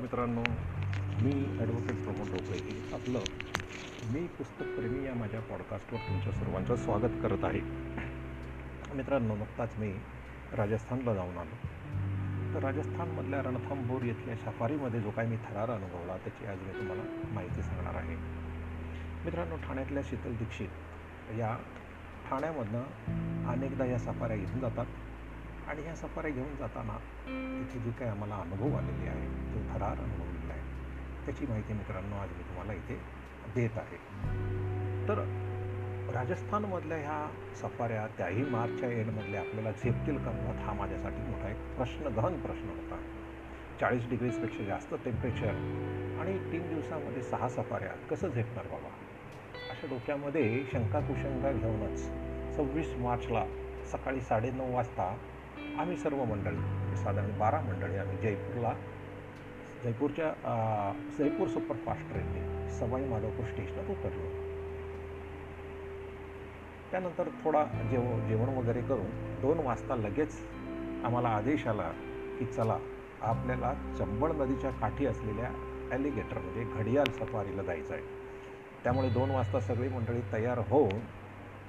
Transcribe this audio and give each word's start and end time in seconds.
मित्रांनो 0.00 0.42
मी 1.22 1.58
ॲडव्होकेट 1.60 2.04
प्रमोद 2.04 2.28
डोकळे 2.28 2.58
आपलं 2.92 3.18
मी 4.10 4.26
पुस्तकप्रेमी 4.26 5.06
या 5.06 5.14
माझ्या 5.14 5.40
पॉडकास्टवर 5.40 5.98
तुमच्या 6.00 6.32
सर्वांचं 6.32 6.76
स्वागत 6.76 7.12
करत 7.22 7.44
आहे. 7.44 7.60
मित्रांनो 8.94 9.36
नुकताच 9.36 9.78
मी 9.78 9.94
राजस्थानला 10.52 11.14
जाऊन 11.14 11.36
आलो. 11.36 11.56
तर 12.54 12.62
राजस्थानमधल्या 12.62 13.42
रणथंबोर 13.42 14.02
येथल्या 14.02 14.36
सफारीमध्ये 14.36 15.00
जो 15.00 15.10
काही 15.10 15.28
मी 15.28 15.36
थरार 15.36 15.70
अनुभवला 15.70 16.16
त्याची 16.16 16.46
आज 16.46 16.58
मी 16.58 16.72
तुम्हाला 16.72 17.02
माहिती 17.34 17.62
सांगणार 17.62 17.94
आहे. 17.94 18.16
मित्रांनो 19.24 19.56
ठाण्यातल्या 19.56 20.02
शीतल 20.06 20.34
दीक्षित 20.34 20.68
या 21.30 21.56
ठाण्यामधनं 22.30 22.82
अनेकदा 23.48 23.84
या 23.84 23.98
सफाऱ्या 23.98 24.36
इथून 24.36 24.60
जातात. 24.60 24.86
आणि 25.70 25.82
ह्या 25.82 25.94
सफाऱ्या 25.94 26.30
घेऊन 26.30 26.56
जाताना 26.56 26.96
तिथे 27.26 27.78
जे 27.78 27.90
काही 27.90 28.10
आम्हाला 28.10 28.34
अनुभव 28.34 28.76
आलेले 28.76 29.08
आहे 29.08 29.26
जो 29.26 29.74
थरार 29.74 29.98
अनुभवलेला 29.98 30.52
आहे 30.52 30.62
त्याची 31.26 31.46
माहिती 31.46 31.72
मित्रांनो 31.72 32.16
आज 32.16 32.28
मी 32.28 32.42
तुम्हाला 32.42 32.72
इथे 32.72 32.94
देत 33.54 33.70
आहे. 33.76 33.96
तर 35.08 35.18
राजस्थानमधल्या 36.14 36.98
ह्या 36.98 37.30
सफाऱ्या 37.56 38.06
त्याही 38.06 38.44
मार्चच्या 38.44 38.90
एंडमधल्या 38.90 39.40
आपल्याला 39.40 39.70
झेपतील 39.70 40.18
कामात 40.18 40.64
हा 40.64 40.72
माझ्यासाठी 40.72 41.30
मोठा 41.30 41.50
एक 41.50 41.76
प्रश्न 41.76 42.06
गहन 42.06 42.40
प्रश्न 42.40 42.68
होता. 42.68 42.96
चाळीस 43.80 44.08
डिग्रीजपेक्षा 44.08 44.64
जास्त 44.64 44.94
टेम्परेचर 45.04 45.54
आणि 46.20 46.52
तीन 46.52 46.68
दिवसामध्ये 46.68 47.22
सहा 47.22 47.48
सफाऱ्या 47.48 47.88
कसं 47.88 48.28
झेपणार 48.28 48.64
बाबा? 48.64 48.88
अशा 49.70 49.86
डोक्यामध्ये 49.86 50.64
शंका 50.72 51.00
कुशंका 51.00 51.52
घेऊनच 51.52 52.00
सव्वीस 52.56 52.94
मार्चला 52.98 53.44
सकाळी 53.92 54.20
साडेनऊ 54.20 54.72
वाजता 54.72 55.16
आम्ही 55.78 55.96
सर्व 55.96 56.24
मंडळी 56.24 56.96
साधारण 56.96 57.38
बारा 57.38 57.60
मंडळी 57.60 57.96
आम्ही 57.96 58.16
जयपूरला 58.18 58.72
जयपूरच्या 59.82 60.32
जयपूर 61.18 61.48
सुपरफास्ट 61.48 62.08
ट्रेनने 62.10 62.70
सवाई 62.78 63.04
माधवपूर 63.04 63.44
स्टेशनवर 63.46 63.90
उतरलो. 63.90 64.28
त्यानंतर 66.90 67.28
थोडा 67.44 67.64
जेव 67.90 68.02
जेवण 68.28 68.48
वगैरे 68.56 68.80
करून 68.82 69.40
दोन 69.40 69.58
वाजता 69.66 69.96
लगेच 69.96 70.38
आम्हाला 71.04 71.28
आदेश 71.28 71.66
आला 71.66 71.90
की 72.38 72.44
चला 72.46 72.78
आपल्याला 73.20 73.72
चंबळ 73.98 74.32
नदीच्या 74.32 74.70
काठी 74.70 75.06
असलेल्या 75.06 75.50
ॲलिगेटर 75.92 76.38
म्हणजे 76.38 76.64
घडियाल 76.76 77.10
सफारीला 77.10 77.62
जायचं 77.62 77.94
आहे. 77.94 78.02
त्यामुळे 78.84 79.08
दोन 79.08 79.30
वाजता 79.30 79.60
सगळी 79.60 79.88
मंडळी 79.88 80.20
तयार 80.32 80.58
होऊन 80.58 81.00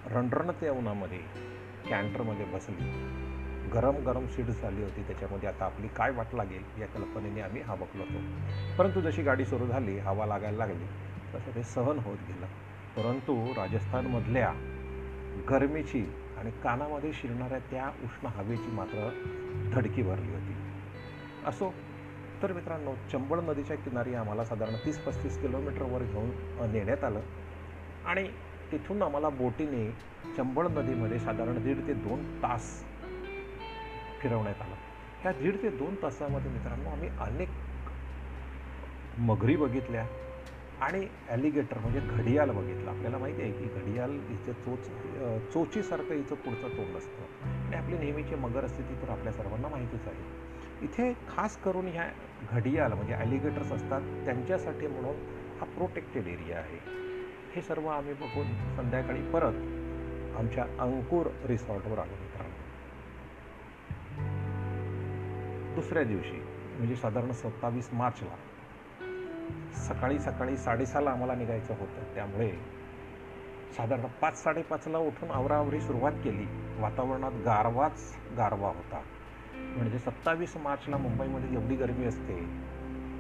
रणरणते 0.06 0.70
उन्हामध्ये 0.70 1.20
कॅन्टरमध्ये 1.90 2.46
बसली. 2.46 3.31
गरम 3.74 3.96
गरम 4.06 4.26
सीट 4.28 4.46
झाली 4.46 4.84
होती 4.84 5.02
त्याच्यामध्ये. 5.08 5.50
आता 5.50 5.66
आपली 5.66 5.88
काय 5.96 6.12
वाट 6.12 6.34
लागेल 6.36 6.82
या 6.82 6.88
कल्पनेने 6.88 7.42
आम्ही 7.42 7.62
हबकलो 7.62 8.04
होतो 8.04 8.76
परंतु 8.78 9.02
जशी 9.02 9.22
गाडी 9.24 9.46
सुरू 9.46 9.68
झाली 9.68 9.98
हवा 10.00 10.26
लागायला 10.26 10.58
लागली 10.58 10.86
तसं 11.34 11.56
ते 11.56 11.64
सहन 11.64 12.00
होत 12.00 12.18
गेलं. 12.28 12.46
परंतु 12.96 13.36
राजस्थानमधल्या 13.58 14.52
गरमीची 15.50 16.06
आणि 16.38 16.52
कानामध्ये 16.64 17.12
शिरणाऱ्या 17.14 17.60
त्या 17.72 17.88
उष्ण 18.04 18.28
हवेची 18.28 18.72
मात्र 18.76 19.10
धडकी 19.74 20.04
भरली 20.04 20.32
होती. 20.32 20.56
असो 21.46 21.74
तर 22.44 22.54
मित्रांनो 22.54 22.94
चंबळ 23.12 23.40
नदीच्या 23.40 23.76
किनारी 23.78 24.14
आम्हाला 24.14 24.46
साधारण 24.46 24.76
तीस 24.86 24.98
पस्तीस 24.98 25.42
किलोमीटरवर 25.42 26.04
घेऊन 26.04 26.72
नेण्यात 26.72 27.04
आलं. 27.04 27.22
आणि 28.06 28.28
तिथून 28.72 29.02
आम्हाला 29.02 29.30
बोटीने 29.30 29.90
चंबळ 30.38 30.68
नदीमध्ये 30.68 31.20
साधारण 31.20 31.64
दीड 31.64 31.88
ते 31.88 31.94
दोन 31.94 32.24
तास 32.44 32.84
फिरवण्यात 34.22 34.62
आलं. 34.62 34.76
ह्या 35.22 35.32
दीड 35.32 35.56
ते 35.64 35.70
दोन 35.70 35.96
तासामध्ये 35.96 36.52
मित्रांनो 36.52 36.90
आम्ही 36.90 37.10
अनेक 37.20 37.50
मगरी 39.20 39.56
बघितल्या 39.56 40.06
आणि 40.82 41.06
ॲलिगेटर 41.30 41.78
म्हणजे 41.80 42.00
घडियाल 42.00 42.52
बघितलं. 42.52 42.90
आपल्याला 42.90 43.18
माहिती 43.18 43.42
आहे 43.42 43.52
की 43.52 43.80
घडियाल 43.80 44.12
हिचं 44.30 44.52
चोच 44.66 44.88
चोचीसारखं 45.54 46.14
हिचं 46.16 46.36
पुढचं 46.36 46.78
तोंड 46.78 46.96
असतं. 46.98 47.24
आणि 47.66 47.76
आपली 47.76 47.98
नेहमीची 47.98 48.36
मगर 48.36 48.66
असते 48.66 48.84
ती 48.84 49.02
तर 49.02 49.10
आपल्या 49.10 49.34
सर्वांना 49.34 49.68
माहितीच 49.68 50.08
आहे. 50.08 50.50
इथे 50.86 51.12
खास 51.28 51.58
करून 51.58 51.88
ह्या 51.88 52.08
घडियाल 52.52 52.94
म्हणजे 52.94 53.14
ॲलिगेटर्स 53.14 53.72
असतात 53.72 54.02
त्यांच्यासाठी 54.26 54.88
म्हणून 54.88 55.16
हा 55.60 55.66
प्रोटेक्टेड 55.76 56.28
एरिया 56.28 56.58
आहे. 56.58 56.80
हे 57.56 57.62
सर्व 57.62 57.88
आम्ही 57.88 58.14
बघून 58.14 58.54
संध्याकाळी 58.76 59.22
परत 59.22 59.54
आमच्या 60.38 60.66
अंकुर 60.80 61.28
रिसॉर्टवर 61.46 62.00
आलो. 62.00 62.21
दुसऱ्या 65.76 66.04
दिवशी 66.04 66.42
म्हणजे 66.78 66.96
साधारण 66.96 67.32
सत्तावीस 67.32 67.90
मार्चला 67.94 68.36
सकाळी 69.78 70.20
सकाळी 70.20 70.58
साडेसहाला 70.58 71.12
आम्हाला 71.12 71.36
निघायचं 71.36 71.74
होतं. 71.80 72.14
त्यामुळे 72.16 72.52
साधारण 73.78 74.06
पाच 74.22 74.44
साडेपाचला 74.44 74.98
उठून 74.98 75.32
आवराआवरी 75.32 75.80
सुरुवात 75.82 76.12
केली. 76.24 76.46
वातावरणात 76.82 77.32
गारवाच 77.46 78.18
गारवा 78.38 78.68
होता. 78.68 79.02
म्हणजे 79.56 80.00
सत्तावीस 80.00 80.58
मार्चला 80.58 80.98
मुंबईमध्ये 80.98 81.54
एवढी 81.54 81.76
गर्मी 81.76 82.06
असते 82.06 82.40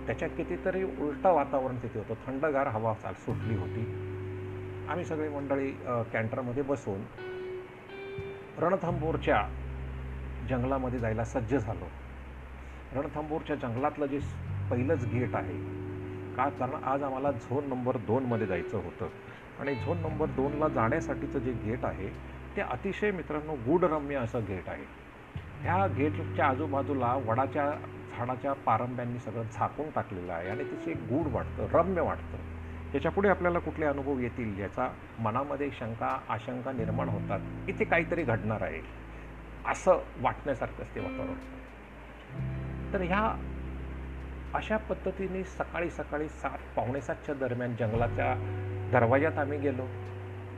त्याच्या 0.07 0.27
कितीतरी 0.27 0.83
उलटं 0.83 1.33
वातावरण 1.33 1.77
तिथे 1.83 1.99
होतं. 1.99 2.13
थंडगार 2.25 2.67
हवा 2.67 2.93
चाल 2.93 3.13
सुटली 3.13 3.55
होती. 3.57 3.83
आम्ही 4.89 5.05
सगळी 5.05 5.29
मंडळी 5.29 5.71
कॅन्टरमध्ये 6.13 6.63
बसून 6.63 7.01
रणथंबोरच्या 8.57 9.41
जंगलामध्ये 10.49 10.99
जायला 10.99 11.23
सज्ज 11.23 11.55
झालो. 11.55 11.85
रणथंबोरच्या 12.95 13.55
जंगलातलं 13.55 14.05
जे 14.05 14.19
पहिलंच 14.71 15.05
गेट 15.05 15.35
आहे 15.35 15.57
का? 16.37 16.49
कारण 16.49 16.75
आज 16.83 17.03
आम्हाला 17.03 17.31
झोन 17.31 17.69
नंबर 17.69 17.97
दोनमध्ये 17.97 18.47
जायचं 18.47 18.77
होतं. 18.77 19.07
आणि 19.59 19.75
झोन 19.75 19.97
नंबर 19.97 20.25
दोनला 20.25 20.67
जाण्यासाठीचं 20.67 21.39
जे 21.39 21.51
गेट 21.51 21.85
आहे 21.85 22.09
ते 22.55 22.61
अतिशय 22.61 23.11
मित्रांनो 23.11 23.55
गूढरम्य 23.55 24.15
असं 24.15 24.39
गेट 24.47 24.69
आहे. 24.69 24.83
ह्या 25.61 25.87
गेटच्या 25.87 26.45
आजूबाजूला 26.45 27.13
वडाच्या 27.15 27.71
झाडाच्या 28.17 28.53
पारंब्यांनी 28.53 29.19
सगळं 29.19 29.43
झाकून 29.53 29.89
टाकलेलं 29.89 30.33
आहे 30.33 30.49
आणि 30.49 30.63
तिचे 30.63 30.93
गूढ 30.93 31.27
वाटतं 31.27 31.67
रम्य 31.71 32.01
वाटतं. 32.01 32.37
याच्यापुढे 32.93 33.29
आपल्याला 33.29 33.59
कुठले 33.59 33.85
अनुभव 33.85 34.19
येतील 34.19 34.59
याचा 34.59 34.93
मनामध्ये 35.19 35.71
शंका 35.71 36.19
आशंका 36.29 36.71
निर्माण 36.71 37.09
होतात. 37.09 37.69
इथे 37.69 37.83
काहीतरी 37.83 38.23
घडणार 38.23 38.61
आहे 38.61 38.81
असं 39.65 39.97
वाटण्यासारखं 40.17 40.83
असते 40.83 40.99
वातावरण. 40.99 42.60
तर 42.93 43.01
ह्या 43.01 43.35
अशा 44.53 44.77
पद्धतीने 44.77 45.43
सकाळी 45.43 45.89
सकाळी 45.89 46.29
सात 46.29 46.57
पावणे 46.75 47.01
सातच्या 47.01 47.35
दरम्यान 47.35 47.75
जंगलाच्या 47.75 48.33
दरवाज्यात 48.91 49.37
आम्ही 49.37 49.59
गेलो. 49.59 49.85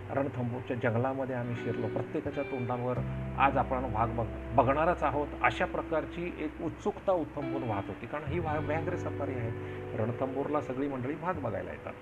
रणथंबूरच्या 0.09 0.77
जंगलामध्ये 0.77 1.35
आम्ही 1.35 1.55
शिरलो. 1.55 1.87
प्रत्येकाच्या 1.87 2.43
तोंडावर 2.43 2.97
आज 3.37 3.57
आपण 3.57 3.83
वाघ 3.93 4.09
बघ 4.09 4.25
बघणारच 4.55 5.03
आहोत 5.03 5.27
अशा 5.41 5.65
प्रकारची 5.65 6.35
एक 6.39 6.61
उत्सुकता 6.61 7.11
उत्थंबून 7.11 7.63
वाहत 7.63 7.83
होती. 7.87 8.05
कारण 8.05 8.23
ही 8.23 8.39
वा 8.39 8.57
व्याघ्र 8.59 8.95
सफारी 8.95 9.33
आहे. 9.33 9.51
रणथंबूरला 9.97 10.61
सगळी 10.61 10.87
मंडळी 10.87 11.13
वाघ 11.13 11.39
बघायला 11.39 11.71
येतात. 11.71 11.93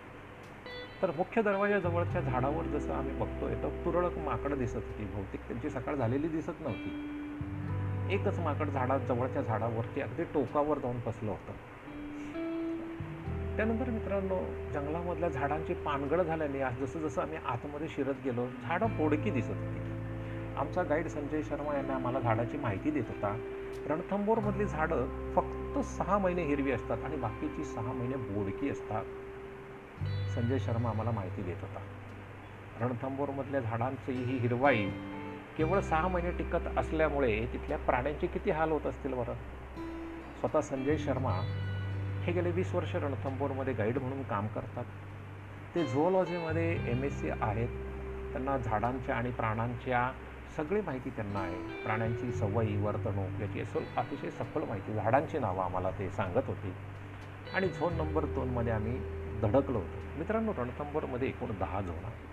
तर 1.01 1.11
मुख्य 1.11 1.41
दरवाजाजवळच्या 1.41 2.21
झाडावर 2.21 2.63
जसं 2.63 2.93
आम्ही 2.93 3.13
बघतोय 3.13 3.53
तर 3.53 3.69
तुरळक 3.85 4.17
माकडं 4.17 4.57
दिसत 4.57 4.75
होती. 4.75 5.05
बहुतेक 5.05 5.47
त्यांची 5.47 5.69
सकाळ 5.69 5.95
झालेली 5.95 6.27
दिसत 6.27 6.59
नव्हती. 6.59 7.20
एकच 8.11 8.39
माकड 8.39 8.69
झाडा 8.69 8.97
जवळच्या 8.97 9.41
झाडावरती 9.41 10.01
अगदी 10.01 10.23
टोकावर 10.23 10.77
जाऊन 10.79 10.97
बसलं 11.05 11.31
होतं. 11.31 11.51
त्यानंतर 13.55 13.89
मित्रांनो 13.89 14.39
जंगलामधल्या 14.73 15.29
झाडांची 15.29 15.73
पानगळ 15.73 16.21
झाल्याने 16.21 16.61
आज 16.61 16.77
जसं 16.79 16.99
जसं 16.99 17.21
आम्ही 17.21 17.37
आतमध्ये 17.45 17.87
शिरत 17.87 18.13
गेलो 18.23 18.47
झाडं 18.63 18.87
बोडकी 18.97 19.31
दिसत 19.31 19.49
होती. 19.49 19.79
आमचा 20.57 20.83
गाईड 20.83 21.07
संजय 21.07 21.41
शर्मा 21.41 21.75
यांना 21.75 21.95
आम्हाला 21.95 22.19
झाडाची 22.19 22.57
माहिती 22.57 22.91
देत 22.91 23.03
होता. 23.07 23.37
रणथंबोरमधली 23.85 24.65
झाडं 24.65 25.33
फक्त 25.35 25.79
सहा 25.79 26.17
महिने 26.17 26.43
हिरवी 26.43 26.71
असतात 26.71 27.03
आणि 27.03 27.15
बाकीची 27.15 27.63
सहा 27.63 27.93
महिने 27.93 28.15
बोडकी 28.15 28.69
असतात. 28.69 29.05
संजय 30.35 30.59
शर्मा 30.59 30.89
आम्हाला 30.89 31.11
माहिती 31.11 31.41
देत 31.41 31.55
होता. 31.61 31.79
रणथंबोरमधल्या 32.85 33.59
झाडांची 33.59 34.11
ही 34.11 34.37
हिरवाई 34.37 34.89
केवळ 35.57 35.79
सहा 35.79 36.07
महिने 36.07 36.31
टिकत 36.31 36.67
असल्यामुळे 36.77 37.45
तिथल्या 37.53 37.77
प्राण्यांचे 37.77 38.27
किती 38.27 38.51
हाल 38.51 38.71
होत 38.71 38.85
असतील 38.85 39.13
बरं? 39.13 39.33
स्वतः 40.39 40.61
संजय 40.61 40.97
शर्मा 40.97 41.31
हे 42.23 42.31
गेले 42.31 42.51
वीस 42.51 42.75
वर्ष 42.75 42.95
रणथंबोरमध्ये 42.95 43.73
गाईड 43.73 43.97
म्हणून 43.97 44.23
काम 44.23 44.47
करतात. 44.47 44.85
ते 45.75 45.85
झुओलॉजीमध्ये 45.85 46.91
एम 46.91 47.03
एस 47.03 47.21
सी 47.21 47.29
आहेत. 47.29 47.67
त्यांना 48.31 48.57
झाडांच्या 48.57 49.15
आणि 49.15 49.31
प्राण्यांच्या 49.31 50.11
सगळी 50.57 50.81
माहिती 50.81 51.09
त्यांना 51.09 51.39
आहे. 51.39 51.83
प्राण्यांची 51.83 52.31
सवयी 52.31 52.77
वर्तणूक 52.77 53.41
याची 53.41 53.61
असं 53.61 53.79
अतिशय 53.97 54.29
सखोल 54.29 54.63
माहिती. 54.63 54.93
झाडांची 54.93 55.39
नावं 55.39 55.63
आम्हाला 55.63 55.91
ते 55.91 56.09
सांगत 56.09 56.47
होती. 56.47 56.73
आणि 57.53 57.67
झोन 57.67 57.93
नंबर 57.93 58.25
दोनमध्ये 58.25 58.73
आम्ही 58.73 58.99
धडकलो 59.41 59.77
होतो. 59.77 60.19
मित्रांनो 60.19 60.51
रणथंबोरमध्ये 60.57 61.27
एकूण 61.27 61.57
दहा 61.59 61.81
झोन 61.81 62.05
आहेत. 62.05 62.30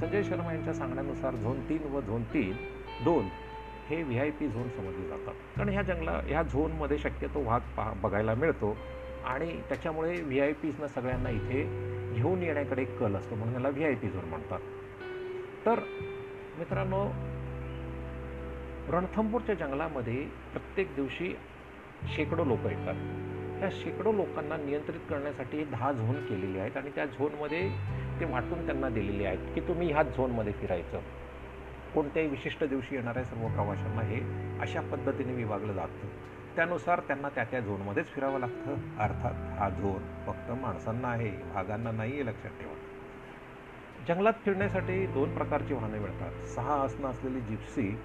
संजय 0.00 0.22
शर्मा 0.22 0.52
यांच्या 0.52 0.74
सांगण्यानुसार 0.74 1.34
झोन 1.34 1.60
तीन 1.68 1.82
व 1.82 2.00
झोन 2.00 2.22
तीन 2.22 2.52
दोन 3.04 3.28
हे 3.88 4.02
व्ही 4.02 4.18
आय 4.18 4.30
पी 4.30 4.48
झोन 4.48 4.68
समजले 4.68 5.08
जातात. 5.08 5.34
कारण 5.56 5.68
ह्या 5.68 5.82
जंगला 5.82 6.20
ह्या 6.26 6.42
झोनमध्ये 6.42 6.98
शक्यतो 6.98 7.42
वाघ 7.44 7.60
पहा 7.76 7.92
बघायला 7.92 8.34
मिळतो. 8.34 8.76
आणि 9.24 9.60
त्याच्यामुळे 9.68 10.20
व्ही 10.20 10.40
आय 10.40 10.52
पीजना 10.52 10.88
सगळ्यांना 10.88 11.30
इथे 11.30 11.62
घेऊन 12.14 12.42
येण्याकडे 12.42 12.82
एक 12.82 12.98
कल 12.98 13.16
असतो 13.16 13.34
म्हणून 13.34 13.54
याला 13.54 13.68
व्ही 13.68 13.84
आय 13.84 13.94
पी 13.94 14.08
झोन 14.08 14.24
म्हणतात. 14.24 14.60
तर 15.66 15.80
मित्रांनो 16.58 17.04
रणथंबूरच्या 18.92 19.54
जंगलामध्ये 19.54 20.24
प्रत्येक 20.24 20.94
दिवशी 20.94 21.36
शेकडो 22.16 22.44
लोक 22.44 22.66
येतात. 22.66 22.94
त्या 23.60 23.68
शेकडो 23.72 24.12
लोकांना 24.12 24.56
नियंत्रित 24.56 25.00
करण्यासाठी 25.10 25.64
दहा 25.64 25.92
झोन 25.92 26.14
केलेले 26.14 26.58
आहेत 26.58 26.76
आणि 26.76 26.90
त्या 26.94 27.06
झोनमध्ये 27.06 27.70
ते 28.20 28.24
वाटून 28.24 28.66
त्यांना 28.66 28.88
दिलेले 28.88 29.24
आहेत 29.24 29.54
की 29.54 29.60
तुम्ही 29.60 29.92
ह्याच 29.92 30.16
झोनमध्ये 30.16 30.52
फिरायचं. 30.52 31.00
कोणत्याही 31.94 32.28
विशिष्ट 32.28 32.64
दिवशी 32.64 32.94
येणाऱ्या 32.94 33.24
सर्व 33.24 33.48
प्रवाशांना 33.48 34.02
हे 34.02 34.20
अशा 34.60 34.80
पद्धतीने 34.80 35.32
विभागलं 35.32 35.72
जातं. 35.72 36.06
त्यानुसार 36.56 37.00
त्यांना 37.00 37.28
त्या 37.28 37.44
त्या 37.44 37.60
झोनमध्येच 37.60 38.06
फिरावं 38.06 38.40
लागतं. 38.40 38.74
अर्थात 38.98 39.58
हा 39.58 39.68
झोन 39.70 40.24
फक्त 40.26 40.50
माणसांना 40.50 41.08
आहे 41.08 41.30
भागांना 41.54 41.90
नाही 41.90 42.12
आहे 42.12 42.26
लक्षात 42.26 42.50
ठेवा. 42.50 42.74
जंगलात 44.08 44.32
फिरण्यासाठी 44.44 45.06
दोन 45.06 45.34
प्रकारची 45.34 45.74
वाहने 45.74 45.98
मिळतात. 45.98 46.46
सहा 46.46 46.82
आसनं 46.82 47.08
असलेली 47.08 47.40
जिप्सी 47.40 47.98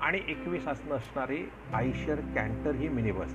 आणि 0.00 0.20
एकवीस 0.28 0.68
आसनं 0.68 0.94
असणारी 0.94 1.50
आयशर 1.74 2.14
कॅन्टर 2.14 2.74
ही 2.74 2.88
मिनी 2.88 3.12
बस 3.12 3.34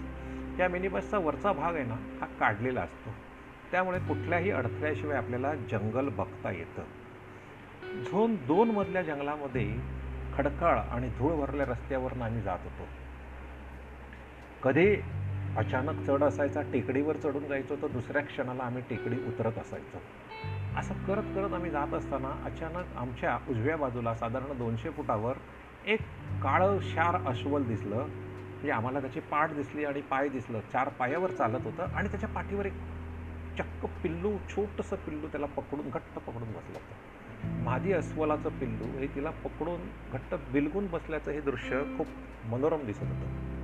या 0.59 0.67
मिनी 0.67 0.87
बसचा 0.87 1.17
वरचा 1.17 1.51
भाग 1.51 1.75
आहे 1.75 1.83
ना 1.83 1.95
हा 2.21 2.25
काढलेला 2.25 2.81
असतो. 2.81 3.24
त्यामुळे 3.75 3.99
कुठल्याही 3.99 4.51
अडथळ्याशिवाय 4.51 5.17
आपल्याला 5.17 5.55
जंगल 5.55 6.09
बघता 6.09 6.51
येतं. 6.51 6.81
झोन 8.03 8.35
दोन 8.35 8.71
मधल्या 8.71 9.01
जंगलामध्ये 9.01 9.75
खडकाळ 10.33 10.77
आणि 10.79 11.09
धूळ 11.09 11.45
भरल्या 11.45 11.65
रस्त्यावरून 11.65 12.21
आम्ही 12.21 12.41
जात 12.41 12.57
होतो. 12.63 12.87
कधी 14.63 14.95
अचानक 15.57 16.01
चढ 16.07 16.23
असायचा 16.23 16.61
टेकडीवर 16.61 17.17
चढून 17.17 17.47
जायचो 17.47 17.75
तर 17.75 17.87
दुसऱ्या 17.87 18.21
क्षणाला 18.21 18.63
आम्ही 18.63 18.83
टेकडी 18.89 19.15
उतरत 19.27 19.57
असायचो. 19.57 19.97
असं 20.79 20.93
करत 20.93 21.23
करत 21.35 21.53
आम्ही 21.53 21.71
जात 21.71 21.93
असताना 21.93 22.41
अचानक 22.45 22.97
आमच्या 22.97 23.39
उजव्या 23.49 23.77
बाजूला 23.77 24.15
साधारण 24.15 24.57
दोनशे 24.57 24.89
फुटावर 24.89 25.33
एक 25.85 25.99
काळं 26.43 26.79
शार 26.81 27.15
अस्वल 27.29 27.63
दिसलं. 27.63 27.95
म्हणजे 27.95 28.71
आम्हाला 28.71 29.01
त्याची 29.01 29.19
पाठ 29.19 29.53
दिसली 29.53 29.85
आणि 29.85 30.01
पाय 30.01 30.29
दिसलं. 30.29 30.59
चार 30.59 30.89
पायावर 30.89 31.31
चालत 31.31 31.59
होतं 31.63 31.83
आणि 31.83 32.09
त्याच्या 32.09 32.29
पाठीवर 32.29 32.65
एक 32.65 32.73
चक्क 33.57 33.85
पिल्लू 34.03 34.37
छोटंसं 34.49 34.95
पिल्लू 34.95 35.27
त्याला 35.27 35.45
पकडून 35.45 35.89
घट्ट 35.89 36.19
पकडून 36.19 36.47
बसलं 36.47 36.73
होतं. 36.73 37.63
मादी 37.63 37.91
अस्वलाचं 37.91 38.49
पिल्लू 38.49 38.99
हे 38.99 39.07
तिला 39.07 39.29
पकडून 39.29 39.81
घट्ट 40.13 40.35
बिलगून 40.51 40.87
बसल्याचं 40.87 41.31
हे 41.31 41.41
दृश्य 41.41 41.81
खूप 41.97 42.07
मनोरम 42.45 42.85
दिसत 42.85 43.03
होतं. 43.03 43.55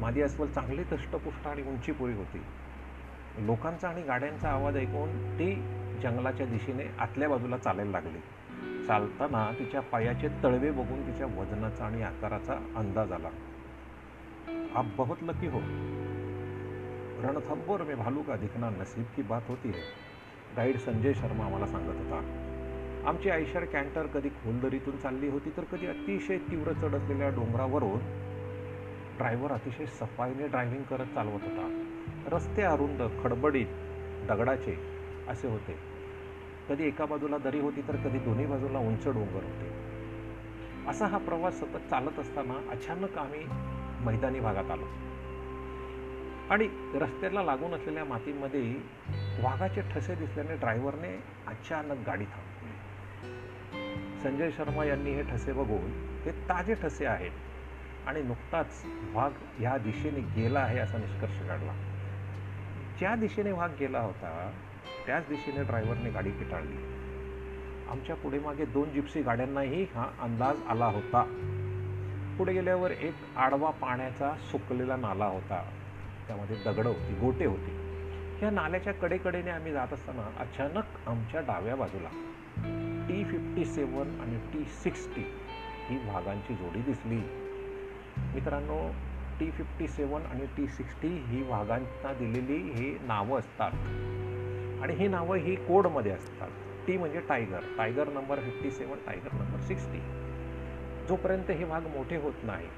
मादी 0.00 0.22
अस्वल 0.22 0.46
चांगली 0.46 0.84
दष्टपुष्ट 0.84 1.46
आणि 1.46 1.62
उंचीपुरी 1.62 2.12
होती. 2.12 2.42
लोकांचा 3.38 3.88
आणि 3.88 4.02
गाड्यांचा 4.02 4.50
आवाज 4.50 4.76
ऐकून 4.76 5.34
ती 5.34 5.54
जंगलाच्या 6.02 6.46
दिशेने 6.46 6.84
आतल्या 6.98 7.28
बाजूला 7.28 7.58
चालायला 7.58 7.90
लागली. 7.90 8.18
चालताना 8.86 9.52
तिच्या 9.58 9.80
पायाचे 9.80 10.28
तळवे 10.28 10.70
बघून 10.70 11.06
तिच्या 11.06 11.26
वजनाचा 11.26 11.84
आणि 11.84 12.02
आकाराचा 12.02 12.54
अंदाज 12.76 13.12
आला. 13.12 13.28
आप 14.74 14.84
बहुत 14.96 15.16
लकी 15.22 15.46
हो. 15.46 15.60
रणथंबोर 17.22 17.82
में 17.82 17.98
भालू 17.98 18.22
का 18.22 18.36
दिखना 18.36 18.70
नसीब 18.70 19.04
की 19.16 19.22
बात 19.22 19.40
होती 19.48 19.68
है 19.68 19.82
गाईड 20.56 20.78
संजय 20.78 21.12
शर्मा 21.12 21.44
आम्हाला 21.44 21.66
सांगत 21.66 21.96
होता. 21.96 22.22
आमची 23.08 23.30
आयशर 23.30 23.64
कॅन्टर 23.64 24.06
कधी 24.06 24.28
खोलदरीतून 24.28 24.96
चालली 24.96 25.28
होती 25.28 25.50
तर 25.50 25.64
कधी 25.64 25.86
अतिशय 25.86 26.38
तीव्र 26.38 26.72
चढ 26.72 26.94
असलेल्या 26.94 27.28
डोंगरावरून 27.28 28.00
ड्रायव्हर 29.16 29.52
अतिशय 29.52 29.86
सफाईने 29.86 30.46
ड्रायव्हिंग 30.46 30.82
करत 30.82 31.06
चालवत 31.14 31.40
होता. 31.42 31.84
रस्ते 32.26 32.62
अरुंद 32.62 33.02
खडबडीत 33.22 33.66
दगडाचे 34.28 34.78
असे 35.28 35.48
होते. 35.48 35.78
कधी 36.68 36.84
एका 36.84 37.06
बाजूला 37.06 37.38
दरी 37.38 37.60
होती 37.60 37.80
तर 37.80 37.96
कधी 37.96 38.18
दोन्ही 38.18 38.46
बाजूला 38.46 38.78
उंच 38.78 39.04
डोंगर 39.04 39.44
होते. 39.44 39.72
असा 40.88 41.06
हा 41.06 41.18
प्रवास 41.18 41.60
सतत 41.60 41.90
चालत 41.90 42.18
असताना 42.18 42.70
अचानक 42.70 43.18
आम्ही 43.18 43.40
मैदानी 44.04 44.40
भागात 44.40 44.70
आलो. 44.70 44.84
आणि 46.50 46.68
रस्त्याला 46.94 47.42
लागून 47.42 47.74
असलेल्या 47.74 48.04
मातीमध्ये 48.04 48.74
वाघाचे 49.42 49.80
ठसे 49.80 50.14
दिसल्याने 50.14 50.56
ड्रायव्हरने 50.56 51.24
अचानक 51.46 52.06
गाडी 52.06 52.24
थांबवली. 52.24 52.72
संजय 54.22 54.50
शर्मा 54.50 54.84
यांनी 54.84 55.10
हे 55.10 55.22
ठसे 55.22 55.52
बघून 55.52 55.90
हे 56.24 56.30
ताजे 56.30 56.74
ठसे 56.74 57.06
आहेत 57.06 57.30
आणि 58.06 58.22
नुकताच 58.22 58.84
वाघ 59.12 59.32
ह्या 59.58 59.76
दिशेने 59.76 60.20
गेला 60.20 60.60
आहे 60.60 60.78
असा 60.78 60.98
निष्कर्ष 60.98 61.38
काढला. 61.48 61.72
ज्या 62.98 63.14
दिशेने 63.14 63.52
वाघ 63.52 63.70
गेला 63.80 64.00
होता 64.00 64.52
त्याच 65.06 65.28
दिशेने 65.28 65.64
ड्रायव्हरने 65.64 66.10
गाडी 66.10 66.30
पिटाळली. 66.30 66.76
आमच्या 67.90 68.16
पुढे 68.16 68.38
मागे 68.38 68.64
दोन 68.64 68.90
जिप्सी 68.90 69.22
गाड्यांनाही 69.22 69.82
हा 69.82 70.10
अंदाज 70.20 70.56
आला 70.68 70.86
होता. 70.86 71.22
पुढे 72.38 72.52
गेल्यावर 72.52 72.90
एक 72.90 73.14
आडवा 73.36 73.70
पाण्याचा 73.70 74.34
सुकलेला 74.50 74.96
नाला 74.96 75.26
होता. 75.26 75.70
त्यामध्ये 76.28 76.56
दगडं 76.56 76.88
होती 76.88 77.14
गोटे 77.14 77.44
होते. 77.44 77.88
या 78.42 78.50
नाल्याच्या 78.50 78.92
कडेकडेने 78.92 79.50
आम्ही 79.50 79.72
जात 79.72 79.92
असताना 79.92 80.30
अचानक 80.38 81.08
आमच्या 81.08 81.40
डाव्या 81.40 81.76
बाजूला 81.76 82.08
टी 83.08 83.24
फिफ्टी 83.24 83.64
सेवन 83.64 84.20
आणि 84.20 84.36
टी 84.52 84.64
सिक्स्टी 84.64 85.24
ही 85.88 85.96
वाघांची 85.96 86.54
जोडी 86.54 86.82
दिसली. 86.82 87.22
मित्रांनो 88.34 88.90
टी 89.40 89.50
फिफ्टी 89.50 89.88
सेवन 89.88 90.22
आणि 90.22 90.46
टी 90.46 90.66
सिक्स्टी 90.66 91.08
ही 91.08 91.42
वाघांना 91.42 92.12
दिलेली 92.12 92.72
ही 92.72 92.98
नावं 93.02 93.38
असतात. 93.38 93.70
आणि 94.82 94.94
ही 94.94 95.08
नावं 95.08 95.36
ही 95.36 95.54
कोडमध्ये 95.54 96.12
असतात. 96.12 96.50
टी 96.86 96.96
म्हणजे 96.96 97.20
tiger 97.20 97.60
tiger 97.78 98.08
number 98.08 98.40
fifty 98.40 98.70
seven 98.70 98.98
tiger 99.06 99.32
number 99.32 99.60
sixty 99.60 99.98
जोपर्यंत 101.08 101.50
हे 101.50 101.64
वाघ 101.64 101.86
मोठे 101.86 102.16
होत 102.16 102.32
नाही 102.42 102.68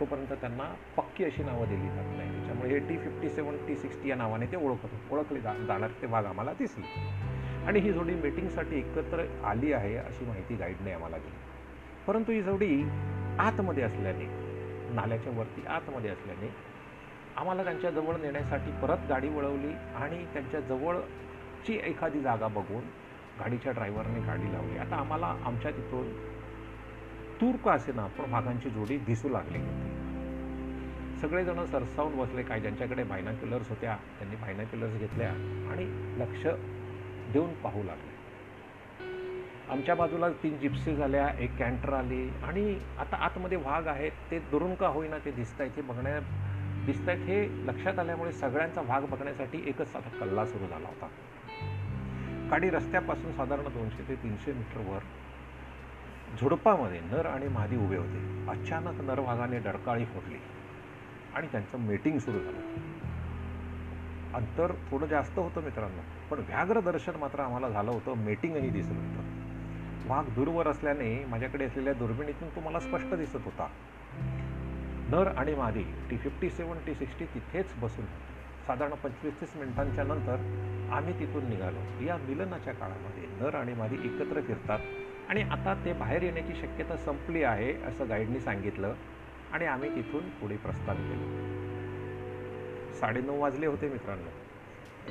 तोपर्यंत 0.00 0.32
त्यांना 0.32 0.74
पक्की 0.96 1.24
अशी 1.24 1.42
नावं 1.42 1.68
दिली 1.68 1.88
जात 1.88 2.16
नाही. 2.16 2.36
त्याच्यामुळे 2.36 2.70
हे 2.70 2.78
T 2.78 2.96
fifty 2.96 3.28
seven 3.28 3.56
T 3.68 3.76
sixty 3.76 4.08
या 4.08 4.16
नावाने 4.16 4.46
ते 4.46 4.56
ओळखत 4.56 5.12
ओळखले 5.12 5.40
जा 5.40 5.52
जाणार 5.66 5.90
ते 6.02 6.06
वाघ 6.06 6.24
आम्हाला 6.26 6.52
दिसली. 6.52 6.84
आणि 7.66 7.80
ही 7.80 7.92
जोडी 7.92 8.14
मीटिंगसाठी 8.14 8.78
एकत्र 8.78 9.24
आली 9.44 9.72
आहे 9.72 9.96
अशी 9.96 10.24
माहिती 10.24 10.54
गाईडने 10.54 10.92
आम्हाला 10.92 11.16
दिली. 11.16 11.36
परंतु 12.06 12.32
ही 12.32 12.42
जोडी 12.42 12.84
आतमध्ये 13.38 13.82
असल्याने 13.82 14.24
नाल्याच्या 14.94 15.32
वरती 15.32 15.66
आतमध्ये 15.66 16.10
असल्याने 16.10 16.50
आम्हाला 17.36 17.64
त्यांच्या 17.64 17.90
जवळ 17.90 18.16
नेण्यासाठी 18.16 18.70
परत 18.70 18.98
गाडी 19.08 19.28
वळवली 19.28 19.72
आणि 19.94 20.24
त्यांच्या 20.32 20.60
जवळची 20.60 21.80
एखादी 21.84 22.20
जागा 22.20 22.48
बघून 22.48 22.82
गाडीच्या 23.40 23.72
ड्रायव्हरने 23.72 24.20
गाडी 24.20 24.52
लावली. 24.52 24.78
आता 24.78 24.96
आम्हाला 24.96 25.26
आमच्या 25.26 25.70
तिथून 25.70 26.31
तूर 27.42 27.56
का 27.56 27.72
असे 27.72 27.92
ना 27.92 28.06
पण 28.06 28.32
वाघांची 28.32 28.70
जोडी 28.70 28.98
दिसू 28.98 29.28
लागली. 29.28 29.58
होती 29.58 31.20
सगळेजण 31.20 31.64
सरसावून 31.64 32.16
बसले. 32.18 32.42
काय 32.42 32.60
ज्यांच्याकडे 32.60 33.04
बायनाक्युलर्स 33.04 33.68
होत्या 33.68 33.96
त्यांनी 34.18 34.36
बायनाक्युलर्स 34.36 34.98
घेतल्या 34.98 35.30
आणि 35.72 35.84
लक्ष 36.20 36.46
देऊन 37.32 37.54
पाहू 37.54 37.82
लागले. 37.82 38.10
आमच्या 39.68 39.94
बाजूला 39.94 40.28
तीन 40.28 40.58
जिप्सी 40.58 40.94
झाल्या 40.94 41.28
एक 41.38 41.56
कॅन्टर 41.58 41.92
आली 41.92 42.30
आणि 42.42 42.78
आता 42.98 43.16
आतमध्ये 43.16 43.58
वाघ 43.58 43.86
आहेत 43.88 44.10
ते 44.30 44.38
दुरून 44.38 44.74
का 44.74 44.88
होईना 44.88 45.18
ते 45.18 45.30
दिसत 45.30 45.60
आहेत 45.60 45.72
हे 45.76 45.82
बघण्या 45.82 46.18
दिसत 46.86 47.08
आहेत 47.08 47.28
हे 47.28 47.66
लक्षात 47.66 47.98
आल्यामुळे 47.98 48.32
सगळ्यांचा 48.32 48.82
भाग 48.82 49.02
बघण्यासाठी 49.02 49.62
एकच 49.66 49.96
आता 49.96 50.18
कल्ला 50.20 50.46
सुरू 50.46 50.66
झाला 50.66 50.88
होता. 50.88 51.08
गाडी 52.50 52.70
रस्त्यापासून 52.70 53.32
साधारण 53.32 53.64
दोनशे 53.64 54.08
ते 54.08 54.14
तीनशे 54.14 54.52
मीटरवर 54.52 54.98
झुडपामध्ये 56.40 57.00
नर 57.00 57.26
आणि 57.26 57.48
मादी 57.48 57.76
उभे 57.76 57.96
होते. 57.96 58.20
अचानक 58.48 59.00
नरवाघाने 59.00 59.58
डरकाळी 59.58 60.04
फोडली 60.04 60.38
आणि 61.34 61.46
त्यांचं 61.46 61.78
मीटिंग 61.78 62.18
सुरू 62.18 62.38
झालं. 62.38 62.60
अंतर 64.34 64.72
थोडं 64.90 65.06
जास्त 65.06 65.38
होतं 65.38 65.62
मित्रांनो 65.62 66.02
पण 66.30 66.38
व्याघ्र 66.38 66.80
दर्शन 66.80 67.16
मात्र 67.16 67.40
आम्हाला 67.40 67.68
झालं 67.68 67.90
होतं 67.90 68.16
मीटिंगही 68.16 68.70
दिसत 68.70 68.92
होतं. 68.92 70.08
वाघ 70.08 70.34
दूरवर 70.34 70.68
असल्याने 70.68 71.24
माझ्याकडे 71.24 71.64
असलेल्या 71.64 71.92
दुर्बिणीतून 71.92 72.48
तो 72.48 72.60
मला 72.60 72.80
स्पष्ट 72.80 73.14
दिसत 73.14 73.44
होता. 73.44 73.68
नर 75.08 75.26
आणि 75.26 75.54
मादी 75.54 75.82
T 76.10 76.16
fifty 76.16 76.50
seven 76.50 76.78
T 76.86 76.94
sixty 76.94 77.24
तिथेच 77.24 77.74
बसून 77.76 78.06
साधारण 78.66 78.94
पंचवीस 78.94 79.40
तीस 79.40 79.56
मिनिटांच्या 79.56 80.04
नंतर 80.04 80.36
आम्ही 80.92 81.14
तिथून 81.20 81.48
निघालो. 81.48 82.04
या 82.04 82.16
मिलनाच्या 82.16 82.72
काळामध्ये 82.72 83.24
नर 83.40 83.54
आणि 83.54 83.74
मादी 83.74 83.94
एकत्र 83.94 84.40
फिरतात. 84.40 84.78
आणि 85.32 85.42
आता 85.42 85.82
ते 85.84 85.92
बाहेर 85.92 86.22
येण्याची 86.22 86.54
शक्यता 86.54 86.96
संपली 86.96 87.42
आहे 87.42 87.82
असं 87.82 88.08
गाईडनी 88.08 88.40
सांगितलं 88.40 88.94
आणि 89.52 89.66
आम्ही 89.66 89.94
तिथून 89.96 90.28
पुढे 90.28 90.56
प्रस्थान 90.56 90.96
केलं. 90.96 91.42
साडेनऊ 93.00 93.40
वाजले 93.40 93.66
होते 93.66 93.88
मित्रांनो. 93.88 94.28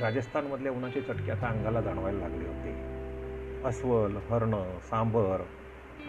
राजस्थानमधल्या 0.01 0.72
उन्हाचे 0.72 1.01
चटके 1.01 1.32
आता 1.32 1.48
अंगाला 1.48 1.82
जाणवायला 1.82 2.20
लागले 2.20 2.48
होते. 2.48 2.75
अस्वल 3.68 4.16
हरण 4.16 4.80
सांबर 4.80 5.42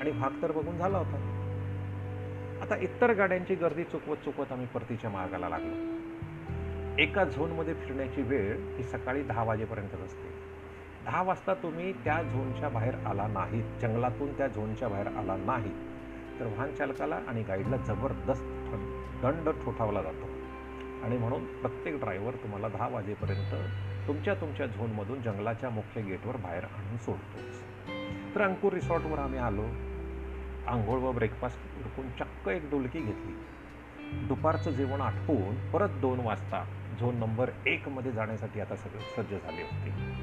आणि 0.01 0.11
भाग 0.11 0.31
तर 0.43 0.53
बघून 0.53 0.77
झाला 0.77 0.99
होता. 0.99 1.49
आता 2.63 2.77
इतर 2.77 3.13
गाड्यांची 3.13 3.55
गर्दी 3.55 3.85
चुकवत 3.85 4.17
चुकवत 4.17 4.53
आम्ही 4.53 4.67
परतीच्या 4.67 5.11
मार्गाला 5.11 5.49
लागलो. 5.49 5.75
एका 6.99 7.25
झोनमध्ये 7.25 7.75
फिरण्याची 7.75 8.23
वेळ 8.23 8.57
ही 8.77 8.83
सकाळी 8.83 9.23
दहा 9.23 9.45
वाजेपर्यंतच 9.45 10.01
असते. 10.01 10.52
दहा 11.05 11.23
वाजता 11.23 11.55
तुम्ही 11.55 11.93
त्या 11.93 12.23
झोनच्या 12.23 12.69
बाहेर 12.69 12.95
आला 13.07 13.27
नाहीत 13.27 13.81
जंगलातून 13.83 14.33
त्या 14.33 14.47
झोनच्या 14.49 14.89
बाहेर 14.89 15.07
आला 15.07 15.37
नाही 15.37 15.71
तर 16.41 16.47
वाहन 16.47 16.73
चालकाला 16.73 17.15
आणि 17.29 17.43
गाईडला 17.43 17.77
जबरदस्त 17.77 18.45
दंड 19.23 19.49
ठोठावला 19.65 20.03
जातो. 20.03 20.29
आणि 21.03 21.17
म्हणून 21.19 21.45
प्रत्येक 21.45 21.99
ड्रायव्हर 22.01 22.35
तुम्हाला 22.35 22.69
दहा 22.69 22.89
वाजेपर्यंत 22.89 23.55
तुमच्या 24.07 24.35
तुमच्या 24.35 24.67
झोनमधून 24.67 25.23
जंगलाच्या 25.23 25.71
मुख्य 25.71 26.01
गेटवर 26.01 26.37
बाहेर 26.37 26.65
आणून 26.65 26.97
सोडतोच 26.97 27.61
तर 28.35 28.43
अंकुर 28.43 28.73
रिसॉर्टवर 28.73 29.19
आम्ही 29.19 29.39
आलो. 29.39 29.67
आंघोळ 30.67 30.99
व 30.99 31.13
ब्रेकफास्ट 31.13 31.59
उरकून 31.79 32.09
चक्क 32.11 32.49
एक 32.49 32.71
डुलकी 32.71 33.01
घेतली. 33.01 33.33
दुपारचं 34.29 34.71
जेवण 34.71 35.01
आठवून 35.01 35.71
परत 35.71 36.01
दोन 36.01 36.21
वाजता 36.21 36.65
झोन 37.01 37.17
नंबर 37.17 37.51
एकमध्ये 37.67 38.13
जाण्यासाठी 38.13 38.61
आता 38.61 38.77
सगळे 38.77 39.01
सज्ज 39.17 39.35
झाले 39.35 39.63
होते. 39.63 40.22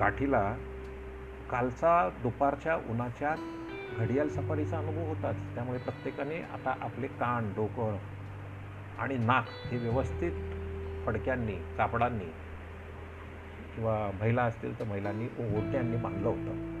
काठीला 0.00 0.56
कालचा 1.50 2.10
दुपारच्या 2.22 2.76
उन्हाच्या 2.76 3.34
घडियाल 3.98 4.28
सफारीचा 4.28 4.78
अनुभव 4.78 5.04
होताच. 5.04 5.36
त्यामुळे 5.54 5.78
प्रत्येकाने 5.78 6.42
आता 6.42 6.74
आपले 6.80 7.06
कान 7.06 7.52
डोकं 7.56 7.96
आणि 8.98 9.16
नाक 9.16 9.46
हे 9.48 9.78
व्यवस्थित 9.78 10.32
फडक्यांनी 11.06 11.52
कापडांनी 11.52 12.24
किंवा 13.74 14.10
महिला 14.20 14.42
असतील 14.42 14.78
तर 14.78 14.84
महिलांनी 14.84 15.24
ओट्यांनी 15.24 15.96
बांधलं 15.96 16.28
होतं. 16.28 16.80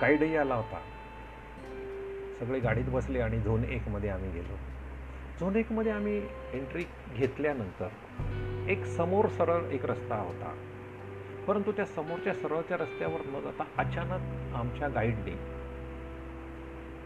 गाईडही 0.00 0.36
आला 0.36 0.54
होता. 0.54 0.78
सगळे 2.40 2.60
गाडीत 2.60 2.84
बसले 2.88 3.20
आणि 3.20 3.40
झोन 3.40 3.64
एकमध्ये 3.64 4.10
आम्ही 4.10 4.30
गेलो. 4.30 4.56
झोन 5.40 5.56
एकमध्ये 5.56 5.92
आम्ही 5.92 6.18
एंट्री 6.52 6.84
घेतल्यानंतर 7.12 7.88
एक 8.68 8.84
समोर 8.84 9.28
सरळ 9.28 9.60
एक 9.70 9.86
रस्ता 9.86 10.16
होता. 10.16 10.54
परंतु 11.46 11.72
त्या 11.72 11.84
समोरच्या 11.84 12.34
सरळच्या 12.34 12.76
रस्त्यावर 12.76 13.20
न 13.26 13.40
जाता 13.40 13.64
अचानक 13.78 14.54
आमच्या 14.54 14.88
गाईडने 14.88 15.36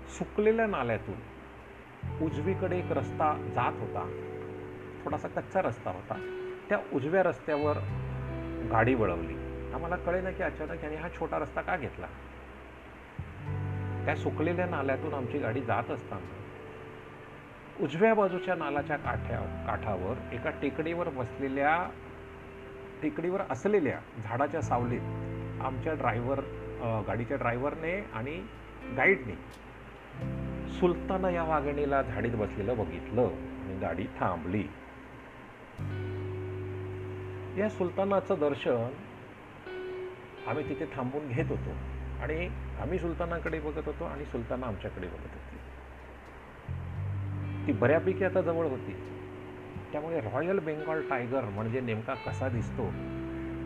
सुकलेल्या 0.09 0.67
नाल्यातून 0.67 1.15
उजवीकडे 2.25 2.79
एक 2.79 2.93
रस्ता 2.93 3.53
जात 3.55 3.73
होता. 3.81 4.25
थोडासा 5.05 5.29
कच्चा 5.29 5.63
रस्ता 5.63 5.91
होता. 5.91 6.45
त्या 6.69 6.79
उजव्या 6.93 7.23
रस्त्यावर 7.23 7.77
गाडी 8.71 8.95
वळवली. 8.95 9.35
आम्हाला 9.75 9.97
कळे 9.97 10.21
ना 10.21 10.31
की 10.31 10.43
अचानक 10.43 10.85
याने 10.85 10.97
हा 10.97 11.09
छोटा 11.09 11.39
रस्ता 11.39 11.61
का 11.61 11.77
घेतला? 11.77 12.07
त्या 14.05 14.17
सुकलेल्या 14.17 14.67
नाल्यातून 14.67 15.15
आमची 15.15 15.39
गाडी 15.39 15.61
जात 15.61 15.91
असताना 15.91 16.35
उजव्या 17.85 18.15
बाजूच्या 18.15 18.55
नालाच्या 18.55 18.97
काठ्या 18.97 19.65
काठावर 19.67 20.35
एका 20.35 20.51
टेकडीवर 20.51 21.09
बसलेल्या 21.09 21.91
टेकडीवर 23.03 23.41
असलेल्या 23.51 23.99
झाडाच्या 24.23 24.63
सावलीत 24.63 25.63
आमच्या 25.63 25.95
ड्रायव्हर 25.95 26.41
गाडीच्या 27.07 27.37
ड्रायव्हरने 27.37 28.01
आणि 28.15 28.43
गाईडने 28.97 29.35
सुलताना 30.79 31.31
या 31.31 31.45
वाघिणीला 31.45 32.03
झाडीत 32.03 32.33
बसलेलं 32.35 32.77
बघितलं 32.77 33.23
आणि 33.23 33.79
गाडी 33.79 34.05
थांबली. 34.19 34.65
या 37.61 37.69
सुलतानाचं 37.69 38.35
दर्शन 38.41 38.91
आम्ही 40.47 40.69
तिथे 40.69 40.87
थांबून 40.97 41.29
घेत 41.29 41.45
होतो 41.49 41.71
आणि 42.23 42.49
आम्ही 42.81 42.99
सुलतानाकडे 42.99 43.61
बघत 43.61 43.87
होतो 43.87 44.05
आणि 44.05 44.25
सुलताना 44.25 44.67
आमच्याकडे 44.67 45.07
बघत 45.07 45.35
होती. 45.35 45.57
ती 47.67 47.73
बऱ्यापैकी 47.73 48.25
आता 48.25 48.41
जवळ 48.41 48.67
होती. 48.67 48.95
त्यामुळे 49.93 50.21
रॉयल 50.21 50.59
बेंगॉल 50.59 51.09
टायगर 51.09 51.45
म्हणजे 51.45 51.81
नेमका 51.81 52.15
कसा 52.15 52.49
दिसतो 52.49 52.87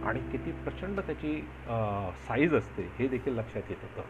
आणि 0.06 0.20
किती 0.32 0.52
प्रचंड 0.52 1.00
त्याची 1.00 1.40
साईज 2.28 2.54
असते 2.54 2.82
हे 2.98 3.08
देखील 3.08 3.34
लक्षात 3.34 3.70
येत 3.70 3.82
होतं. 3.82 4.02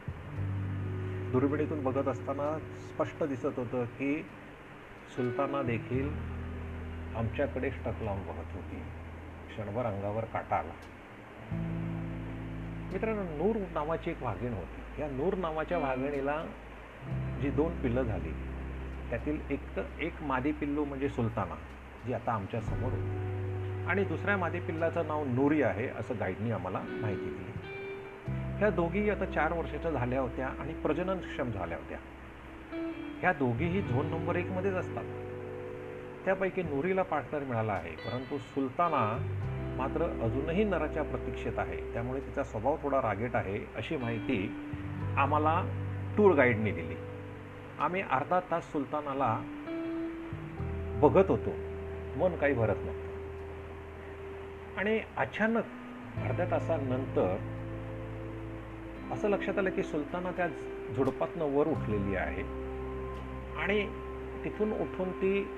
दुर्बिणीतून 1.33 1.83
बघत 1.85 2.09
असताना 2.09 2.59
स्पष्ट 2.59 3.23
दिसत 3.25 3.59
होतं 3.59 3.85
की 3.85 4.23
सुलताना 5.17 5.63
देखील 5.63 6.09
आमच्याकडे 7.17 7.71
स्टक 7.71 8.03
लावून 8.03 8.23
बघत 8.23 8.55
होती. 8.55 8.77
क्षणभर 9.49 9.87
अंगावर 9.87 10.25
काटा 10.25 10.57
आला. 10.57 10.73
मित्रांनो 12.93 13.23
नूर 13.23 13.57
नावाची 13.73 14.11
एक 14.11 14.23
वाघीण 14.23 14.53
होती. 14.53 15.03
या 15.03 15.09
नूर 15.09 15.35
नावाच्या 15.35 15.79
वाघिणीला 15.79 16.45
जी 17.43 17.51
दोन 17.51 17.81
पिल्लं 17.83 18.03
झाली 18.03 18.33
त्यातील 19.11 19.41
एक 19.51 19.77
तर 19.77 19.83
एक 20.01 20.23
मादी 20.23 20.53
पिल्लू 20.53 20.85
म्हणजे 20.85 21.09
सुलताना. 21.09 21.55
जी 22.07 22.13
आता 22.13 22.33
आमच्यासमोर 22.33 22.93
होती. 22.93 23.19
आणि 23.87 24.05
दुसऱ्या 24.05 24.37
मादी 24.37 24.61
पिल्लाचं 24.61 25.07
नाव 25.07 25.25
नूरी 25.25 25.63
आहे 25.63 25.89
असं 25.89 26.15
गाईडनी 26.21 26.51
आम्हाला 26.51 26.83
माहिती 26.89 27.25
दिली. 27.25 27.53
ह्या 28.59 28.71
दोघीही 28.71 29.11
आता 29.11 29.25
चार 29.25 29.53
वर्षाच्या 29.53 29.91
झाल्या 29.91 30.21
होत्या 30.21 30.47
आणि 30.47 30.73
प्रजननक्षम 30.73 31.51
झाल्या 31.51 31.79
होत्या. 31.79 31.99
ह्या 33.21 33.33
दोघीही 33.33 33.83
झोन 33.83 34.07
नंबर 34.07 34.37
एकमध्येच 34.37 34.75
असतात. 34.75 35.05
त्यापैकी 36.25 36.63
नुरीला 36.63 37.03
पार्टनर 37.03 37.45
मिळाला 37.45 37.73
आहे 37.73 37.91
परंतु 37.91 38.39
सुलताना 38.39 39.19
मात्र 39.77 40.03
अजूनही 40.03 40.65
नराच्या 40.65 41.03
प्रतीक्षेत 41.03 41.59
आहे. 41.59 41.93
त्यामुळे 41.93 42.21
तिचा 42.21 42.43
स्वभाव 42.43 42.77
थोडा 42.83 42.99
रागेट 42.99 43.37
आहे 43.37 43.67
अशी 43.77 43.97
माहिती 43.97 44.55
आम्हाला 45.17 45.65
टूर 46.17 46.35
गाईडने 46.35 46.71
दिली. 46.71 46.95
आम्ही 47.79 48.03
अर्धा 48.11 48.41
तास 48.51 48.73
सुलतानाला 48.73 49.39
बघत 51.01 51.31
होतो. 51.31 51.72
मन 52.17 52.37
काही 52.37 52.55
भरत 52.55 52.77
नव्हतं 52.77 53.13
आणि 54.79 55.01
अचानक 55.17 55.65
अर्ध्या 56.17 56.51
तासानंतर 56.51 57.37
असं 59.13 59.29
लक्षात 59.29 59.59
आलं 59.59 59.71
की 59.71 59.83
सुलताना 59.83 60.31
त्या 60.31 60.47
झुडपातनं 60.97 61.45
वर 61.45 61.67
उठलेली 61.67 62.17
आहे. 62.17 62.43
आणि 63.57 63.87
तिथून 64.45 64.73
उठून 64.73 65.11
ती 65.11 65.49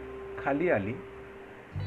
खाली 0.44 0.70
आली. 0.70 0.92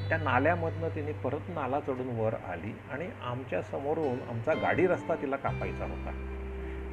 त्या 0.09 0.17
नाल्यामधनं 0.17 0.89
तिने 0.89 1.11
परत 1.11 1.49
नाला 1.49 1.79
चढून 1.79 2.19
वर 2.19 2.33
आली 2.33 2.71
आणि 2.91 3.09
आमच्या 3.23 3.61
समोरून 3.61 4.29
आमचा 4.29 4.53
गाडी 4.53 4.87
रस्ता 4.87 5.15
तिला 5.15 5.35
कापायचा 5.35 5.83
होता. 5.83 6.11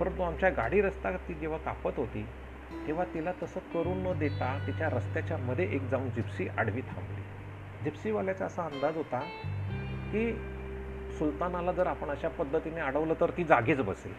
परंतु 0.00 0.22
आमच्या 0.22 0.50
गाडी 0.50 0.80
रस्ता 0.80 1.10
ती 1.10 1.34
जेव्हा 1.34 1.58
कापत 1.58 1.92
होती 1.96 2.26
तेव्हा 2.86 3.04
तिला 3.04 3.32
तसं 3.42 3.60
करून 3.60 3.98
न 3.98 4.18
देता 4.18 4.64
तिच्या 4.66 4.88
रस्त्याच्या 4.88 5.36
मध्ये 5.36 5.68
एक 5.72 5.82
जाऊन 5.82 6.10
जिप्सी 6.10 6.48
आडवी 6.48 6.80
थांबली. 6.80 7.33
जिप्सीवाल्याचा 7.84 8.44
असा 8.44 8.62
अंदाज 8.62 8.96
होता 8.96 9.20
की 10.12 10.32
सुलतानाला 11.18 11.72
जर 11.72 11.86
आपण 11.86 12.08
अशा 12.08 12.28
पद्धतीने 12.28 12.80
अडवलं 12.80 13.14
तर 13.20 13.30
ती 13.30 13.44
जागीच 13.44 13.80
बसेल. 13.80 14.12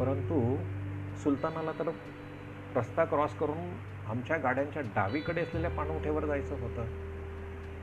परंतु 0.00 0.56
सुलतानाला 1.18 1.72
तर 1.72 1.90
रस्ता 2.76 3.04
क्रॉस 3.04 3.34
करून 3.34 3.76
आमच्या 4.06 4.36
गाड्यांच्या 4.36 4.82
डावीकडे 4.82 5.40
असलेल्या 5.40 5.70
पाणवठ्यावर 5.70 6.24
जायचं 6.24 6.54
होतं. 6.54 6.84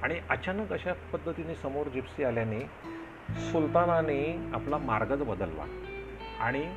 आणि 0.04 0.20
अचानक 0.30 0.74
अशा 0.74 0.94
पद्धतीने 0.94 1.56
समोर 1.56 1.88
जिप्सी 1.88 2.24
आल्याने 2.24 2.60
सुलतानाने 3.52 4.50
आपला 4.54 4.78
मार्गच 4.78 5.20
बदलला. 5.20 5.66
आणि 6.40 6.76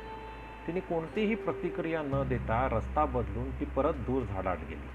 तिने 0.67 0.79
कोणतीही 0.79 1.35
प्रतिक्रिया 1.35 2.01
न 2.01 2.27
देता 2.27 2.69
रस्ता 2.71 3.05
बदलून 3.05 3.59
ती 3.59 3.65
परत 3.65 3.93
दूर 3.93 4.23
झाडात 4.23 4.57
गेली. 4.69 4.87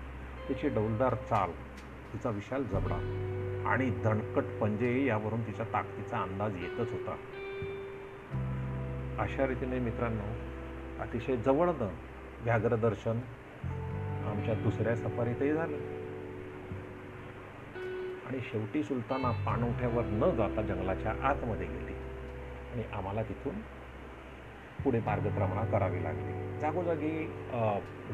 तिची 0.49 0.69
डौलदार 0.69 1.15
चाल 1.15 1.51
तिचा 2.13 2.31
विशाल 2.31 2.65
जबडा 2.65 2.95
आणि 3.67 3.91
दणकट 3.91 4.45
पंजे 4.61 5.07
यावरून 5.07 5.47
तिच्या 5.47 5.67
ताकदीचा 5.73 6.19
अंदाज 6.19 6.57
येतच 6.57 6.93
होता. 6.93 7.17
अशा 9.23 9.47
रीतीने 9.47 9.79
मित्रांनो 9.79 10.25
अतिशय 11.03 11.37
जवळनं 11.37 11.89
व्याघ्रदर्शन 12.41 13.19
आमच्या 14.27 14.55
दुसऱ्या 14.55 14.97
सफारीतही 14.97 15.53
झालं. 15.53 15.77
आणि 18.27 18.41
शेवटी 18.41 18.83
सुलताना 18.83 19.31
पाणवठ्यावर 19.47 20.05
न 20.05 20.31
जाता 20.37 20.63
जंगलाच्या 20.63 21.13
आतमध्ये 21.23 21.67
गेली 21.67 21.93
आणि 22.73 22.83
आम्हाला 22.93 23.23
तिथून 23.23 23.55
पुढे 24.85 25.01
मार्गक्रमणा 25.01 25.65
करावी 25.65 26.05
लागली. 26.05 26.59
जागोजागी 26.61 27.25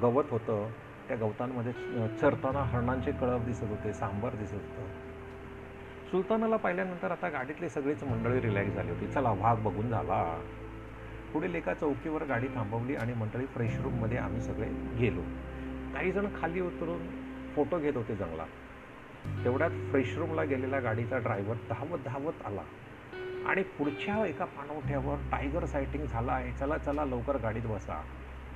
गवत 0.02 0.24
होतं. 0.30 0.68
त्या 1.08 1.16
गवतांमध्ये 1.16 1.72
चरताना 2.08 2.58
हरणांचे 2.58 3.12
कळप 3.12 3.40
दिसत 3.40 3.64
होते 3.64 3.92
सांबर 3.92 4.34
दिसत 4.34 4.54
होतं. 4.54 4.86
सुलतानाला 6.10 6.56
पाहिल्यानंतर 6.56 7.10
आता 7.10 7.28
गाडीतली 7.28 7.68
सगळीच 7.68 8.04
मंडळी 8.04 8.40
रिलॅक्स 8.40 8.72
झाली 8.72 8.90
होती. 8.90 9.06
चला 9.06 9.30
वाघ 9.30 9.58
बघून 9.58 9.88
झाला. 9.88 10.40
पुढील 11.32 11.54
एका 11.54 11.74
चौकीवर 11.74 12.24
गाडी 12.24 12.46
थांबवली 12.46 12.96
आणि 12.96 13.14
मंडळी 13.14 13.46
फ्रेश 13.46 13.80
रूममध्ये 13.80 14.18
आम्ही 14.18 14.40
सगळे 14.40 14.68
गेलो. 14.98 15.22
काही 15.94 16.12
जण 16.12 16.26
खाली 16.40 16.60
उतरून 16.60 17.06
फोटो 17.56 17.78
घेत 17.78 17.96
होते 17.96 18.16
जंगलात. 18.16 18.46
तेवढ्यात 19.44 19.70
फ्रेश 19.70 20.18
रूमला 20.18 20.42
गेलेला 20.42 20.80
गाडीचा 20.80 21.18
ड्रायव्हर 21.18 21.56
धावत 21.70 21.98
धावत 22.04 22.46
आला. 22.46 22.62
आणि 23.46 23.62
पुढच्या 23.62 24.26
एका 24.26 24.44
पाणवठ्यावर 24.44 25.16
टायगर 25.32 25.64
सायटिंग 25.64 26.06
झाला 26.06 26.32
आहे. 26.32 26.52
चला 26.52 26.78
चला 26.78 27.04
लवकर 27.04 27.36
गाडीत 27.36 27.62
बसा. 27.64 28.02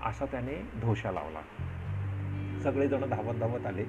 असा 0.04 0.24
त्याने 0.24 0.70
धोशा 0.80 1.12
लावला. 1.12 1.40
सगळेजण 2.62 3.08
धावत 3.10 3.34
धावत 3.34 3.66
आले. 3.66 3.84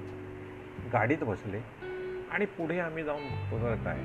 गाडीत 0.92 1.18
बसले 1.22 1.60
आणि 2.30 2.44
पुढे 2.46 2.78
आम्ही 2.78 3.04
जाऊन 3.04 3.22
बघतो 3.50 3.66
आहे. 3.66 3.84
काय 3.84 3.98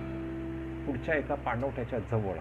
पुढच्या 0.86 1.16
एका 1.16 1.36
पाणवठ्याच्या 1.36 2.00
जवळ. 2.00 2.38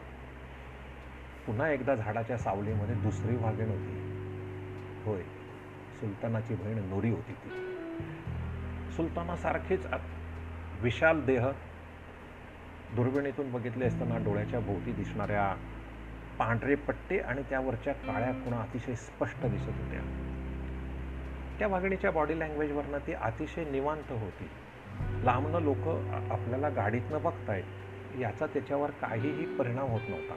पुन्हा 1.47 1.71
एकदा 1.71 1.95
झाडाच्या 1.95 2.39
सावलीमध्ये 2.39 2.95
दुसरी 2.95 3.37
वाघीण 3.37 3.69
होती. 3.69 4.01
होय 5.05 5.23
सुलतानाची 6.01 6.55
बहीण 6.55 6.79
नोरी 6.79 7.11
होती 7.11 7.33
ती. 7.33 7.49
सुलतानासारखीच 8.97 9.87
विशाल 10.81 11.25
देह 11.25 11.47
दुर्बिणीतून 12.97 13.53
बघितले 13.53 13.87
असताना 13.87 14.19
डोळ्याच्या 14.19 14.61
भोवती 14.61 14.93
दिसणाऱ्या 14.93 15.57
पांढरे 16.39 16.75
पट्टे 16.75 17.19
आणि 17.19 17.43
त्यावरच्या 17.43 17.93
काळ्या 17.93 18.33
खुणा 18.33 18.57
अतिशय 18.57 18.95
स्पष्ट 18.95 19.47
दिसत 19.47 19.69
होत्या. 19.69 20.31
त्या 21.59 21.69
वागणीच्या 21.69 22.11
बॉडी 22.11 22.41
लँग्वेजवरनं 22.41 22.99
ती 22.99 23.13
अतिशय 23.13 23.65
निवांत 23.65 24.13
होती. 24.13 24.49
लांबनं 25.25 25.61
लोक 25.61 25.89
आपल्याला 26.31 26.69
गाडीतनं 26.69 27.23
बघतायत 27.23 27.65
याचा 28.19 28.47
त्याच्यावर 28.47 28.91
काहीही 28.91 29.57
परिणाम 29.57 29.89
होत 29.89 30.01
नव्हता. 30.09 30.35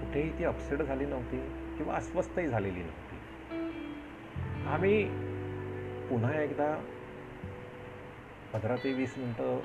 कुठेही 0.00 0.38
ती 0.38 0.44
अपसेट 0.44 0.82
झाली 0.82 1.06
नव्हती 1.06 1.38
किंवा 1.76 1.94
अस्वस्थही 1.94 2.46
झालेली 2.46 2.80
नव्हती. 2.80 3.16
आम्ही 4.66 5.04
पुन्हा 6.08 6.42
एकदा 6.42 6.84
पंधरा 8.52 8.76
ते 8.76 8.92
वीस 8.92 9.14
मिनटं 9.18 9.60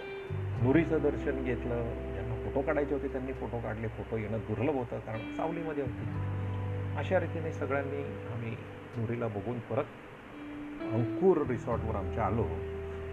नुरीचं 0.61 0.97
दर्शन 1.01 1.43
घेतलं. 1.43 1.83
ज्यांना 2.13 2.35
फोटो 2.35 2.61
काढायचे 2.61 2.93
होते 2.93 3.07
त्यांनी 3.07 3.33
फोटो 3.33 3.59
काढले. 3.59 3.87
फोटो 3.87 4.17
येणं 4.17 4.37
दुर्लभ 4.37 4.75
होतं 4.75 4.99
कारण 4.99 5.35
सावलीमध्ये 5.35 5.83
होती. 5.83 6.05
अशा 6.97 7.19
रीतीने 7.19 7.53
सगळ्यांनी 7.53 8.33
आम्ही 8.33 8.55
नुरीला 8.97 9.27
बघून 9.27 9.59
परत 9.59 9.85
अंकुर 10.91 11.47
रिसॉर्टवर 11.47 11.95
आमच्या 11.95 12.25
आलो 12.25 12.43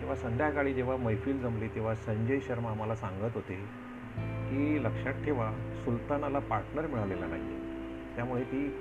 तेव्हा 0.00 0.17
संध्याकाळी 0.17 0.75
जेव्हा 0.75 0.97
मैफिल 0.97 1.38
जमली 1.38 1.69
तेव्हा 1.69 1.95
संजय 1.95 2.41
शर्मा 2.41 2.71
आम्हाला 2.71 2.95
सांगत 2.95 3.31
होते 3.35 3.55
की 4.19 4.85
लक्षात 4.85 5.25
ठेवा 5.25 5.52
सुलतानाला 5.85 6.38
पार्टनर 6.38 6.87
मिळालेला 6.87 7.26
नाही 7.26 7.57
त्यामुळे 8.17 8.43
ती 8.43 8.75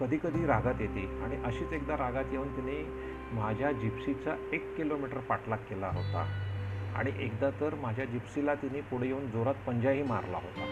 कधी 0.00 0.18
कधी 0.22 0.46
रागात 0.46 0.80
येते 0.80 1.22
आणि 1.22 1.36
अशीच 1.44 1.72
एकदा 1.72 1.94
रागात 1.94 2.24
येऊन 2.32 2.48
तिने 2.48 2.86
माझ्या 3.32 3.72
जिप्सीचा 3.72 4.36
एक 4.52 4.76
किलोमीटर 4.76 5.18
पाठलाग 5.18 5.58
केला 5.58 5.86
होता 5.86 6.46
आणि 6.94 7.10
एकदा 7.18 7.50
तर 7.50 7.74
माझ्या 7.74 8.04
जिप्सीला 8.04 8.54
तिने 8.54 8.80
पुढे 8.80 9.06
येऊन 9.06 9.30
जोरात 9.30 9.54
पंजाही 9.66 10.02
मारला 10.02 10.36
होता. 10.36 10.64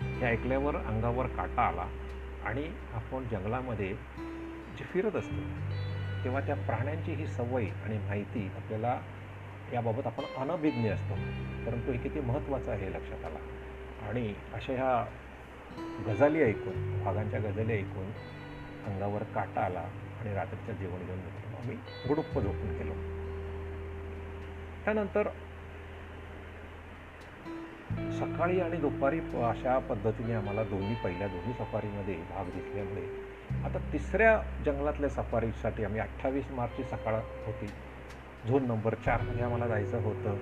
हे 0.00 0.26
ऐकल्यावर 0.26 0.76
अंगावर 0.76 1.26
काटा 1.26 1.62
आला 1.62 1.86
आणि 2.44 2.64
आपण 2.94 3.24
जंगलामध्ये 3.30 3.88
जे 4.78 4.84
फिरत 4.84 5.16
असतो 5.16 5.42
तेव्हा 6.24 6.40
त्या 6.40 6.54
प्राण्यांची 6.54 7.12
ही 7.12 7.26
सवय 7.26 7.66
आणि 7.66 7.98
माहिती 7.98 8.50
आपल्याला 8.56 9.00
याबाबत 9.72 10.06
आपण 10.06 10.24
अनभिज्ञ 10.36 10.90
असतो. 10.90 11.14
परंतु 11.66 11.92
हे 11.92 11.98
किती 11.98 12.20
महत्त्वाचं 12.20 12.70
आहे 12.70 12.90
लक्षात 12.90 13.24
आला. 13.24 13.38
आणि 14.08 14.34
अशा 14.54 14.72
ह्या 14.72 15.06
गजाली 16.06 16.42
ऐकून 16.42 17.02
वाघांच्या 17.06 17.40
गजाली 17.40 17.72
ऐकून 17.72 18.06
अंगावर 18.86 19.22
काटा 19.22 19.60
आला 19.60 19.80
आणि 20.20 20.34
रात्रीचं 20.34 20.72
जेवण 20.72 21.06
घेऊन 21.06 21.18
घेतलं 21.18 21.56
आम्ही 21.56 21.76
गुडुप्प 22.08 22.40
झोपून 22.40 22.70
गेलो. 22.70 22.92
त्यानंतर 24.84 25.28
सकाळी 28.12 28.60
आणि 28.60 28.76
दुपारी 28.76 29.18
अशा 29.18 29.78
पद्धतीने 29.78 30.34
आम्हाला 30.34 30.64
दोन्ही 30.64 30.94
पहिल्या 30.94 31.28
दोन्ही 31.28 31.52
सफारीमध्ये 31.52 32.14
भाग 32.14 32.44
दिसल्यामुळे 32.44 33.29
आता 33.64 33.78
तिसऱ्या 33.92 34.42
जंगलातल्या 34.66 35.10
सफारीसाठी 35.10 35.84
आम्ही 35.84 36.00
अठ्ठावीस 36.00 36.50
मार्चची 36.50 36.84
सकाळ 36.84 37.14
होती. 37.46 37.66
झोन 38.48 38.66
नंबर 38.66 38.94
चारमध्ये 38.94 39.44
आम्हाला 39.44 39.68
जायचं 39.68 39.98
होतं. 39.98 40.36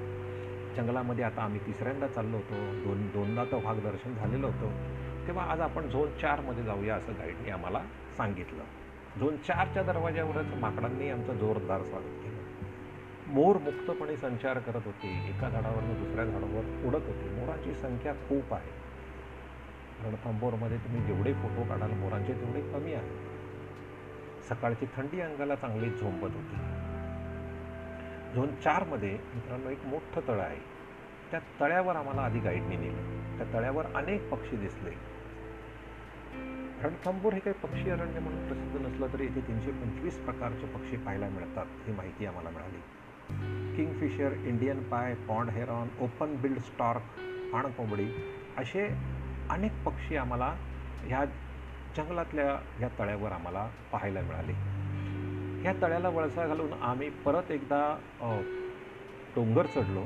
जंगलामध्ये 0.76 1.24
आता 1.24 1.42
आम्ही 1.42 1.60
तिसऱ्यांदा 1.66 2.06
चाललो 2.06 2.36
होतो. 2.36 2.54
दोन 2.54 3.06
दोनदा 3.06 3.44
तर 3.44 3.58
भाग 3.58 3.76
दर्शन 3.76 4.14
झालेलं 4.14 4.46
होतं. 4.46 4.98
तेव्हा 5.26 5.44
आज 5.50 5.60
आपण 5.60 5.88
झोन 5.88 6.10
चारमध्ये 6.20 6.64
जाऊया 6.64 6.94
असं 6.96 7.12
गाईडने 7.12 7.50
आम्हाला 7.50 7.80
सांगितलं. 8.16 8.64
झोन 9.20 9.36
चारच्या 9.36 9.82
दरवाज्यावरच 9.82 10.54
माकडांनी 10.54 11.10
आमचं 11.10 11.34
जोरदार 11.34 11.82
स्वागत 11.82 12.04
केलं. 12.04 12.38
मोर 13.32 13.56
मुक्तपणे 13.56 14.16
संचार 14.16 14.58
करत 14.58 14.80
होते. 14.84 15.28
एका 15.28 15.48
झाडावरनं 15.48 16.04
दुसऱ्या 16.04 16.24
झाडावर 16.24 16.86
उडत 16.86 17.06
होते. 17.06 17.40
मोराची 17.40 17.74
संख्या 17.74 18.12
खूप 18.12 18.54
आहे. 18.54 18.87
रणथंबोरमध्ये 20.04 20.76
तुम्ही 20.76 21.02
जेवढे 21.02 21.32
फोटो 21.32 21.64
काढाल 21.68 21.90
मोरांचे 21.90 22.32
तेवढे 22.32 22.60
कमी 22.60 22.92
आहे. 22.92 23.10
सकाळची 24.48 24.86
थंडी 24.96 25.20
अंगाला 25.20 25.54
चांगली 25.54 25.90
झोंबत 25.90 26.28
होती. 26.34 26.56
झोन 28.34 28.48
चारमध्ये 28.64 29.10
मित्रांनो 29.10 29.70
एक 29.70 29.84
मोठं 29.84 30.20
तळं 30.28 30.42
आहे. 30.42 30.60
त्या 31.30 31.40
तळ्यावर 31.60 31.96
आम्हाला 31.96 32.22
आधी 32.22 32.38
गाईडने 32.38 32.76
नेलं. 32.76 33.36
त्या 33.38 33.52
तळ्यावर 33.52 33.86
अनेक 33.86 34.30
पक्षी 34.30 34.56
दिसले. 34.56 34.90
रणथंबोर 36.82 37.32
हे 37.32 37.40
काही 37.40 37.54
पक्षी 37.62 37.90
अरण्य 37.90 38.20
म्हणून 38.20 38.46
प्रसिद्ध 38.46 38.86
नसलं 38.86 39.06
तरी 39.12 39.24
इथे 39.24 39.40
तीनशे 39.40 39.70
पंचवीस 39.70 40.24
प्रकारचे 40.24 40.66
पक्षी 40.66 40.96
पाहायला 40.96 41.28
मिळतात 41.28 41.66
ही 41.86 41.92
माहिती 41.92 42.26
आम्हाला 42.26 42.50
मिळाली. 42.50 42.78
किंगफिशर 43.76 44.32
इंडियन 44.32 44.82
पाय 44.82 45.14
pond 45.14 45.50
heron 45.50 45.88
open 46.00 46.36
billed 46.36 46.58
stork 46.58 47.00
पाणकोंबडी 47.52 48.10
असे 48.58 49.17
अनेक 49.50 49.72
पक्षी 49.84 50.16
आम्हाला 50.16 50.52
ह्या 51.02 51.24
जंगलातल्या 51.96 52.50
ह्या 52.78 52.88
तळ्यावर 52.98 53.32
आम्हाला 53.32 53.68
पाहायला 53.92 54.20
मिळाले. 54.20 54.52
ह्या 55.62 55.72
तळ्याला 55.82 56.08
वळसा 56.08 56.46
घालून 56.46 56.72
आम्ही 56.82 57.08
परत 57.24 57.50
एकदा 57.50 57.80
डोंगर 59.36 59.66
चढलो 59.66 60.02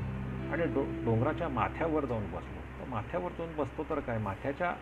आणि 0.51 0.65
डो 0.73 0.83
डोंगराच्या 1.05 1.47
माथ्यावर 1.49 2.05
जाऊन 2.05 2.25
बसलो. 2.31 2.61
तर 2.79 2.89
माथ्यावर 2.89 3.31
जाऊन 3.37 3.55
बसतो 3.57 3.83
तर 3.89 3.99
काय? 3.99 4.17
माथ्याच्या 4.17 4.73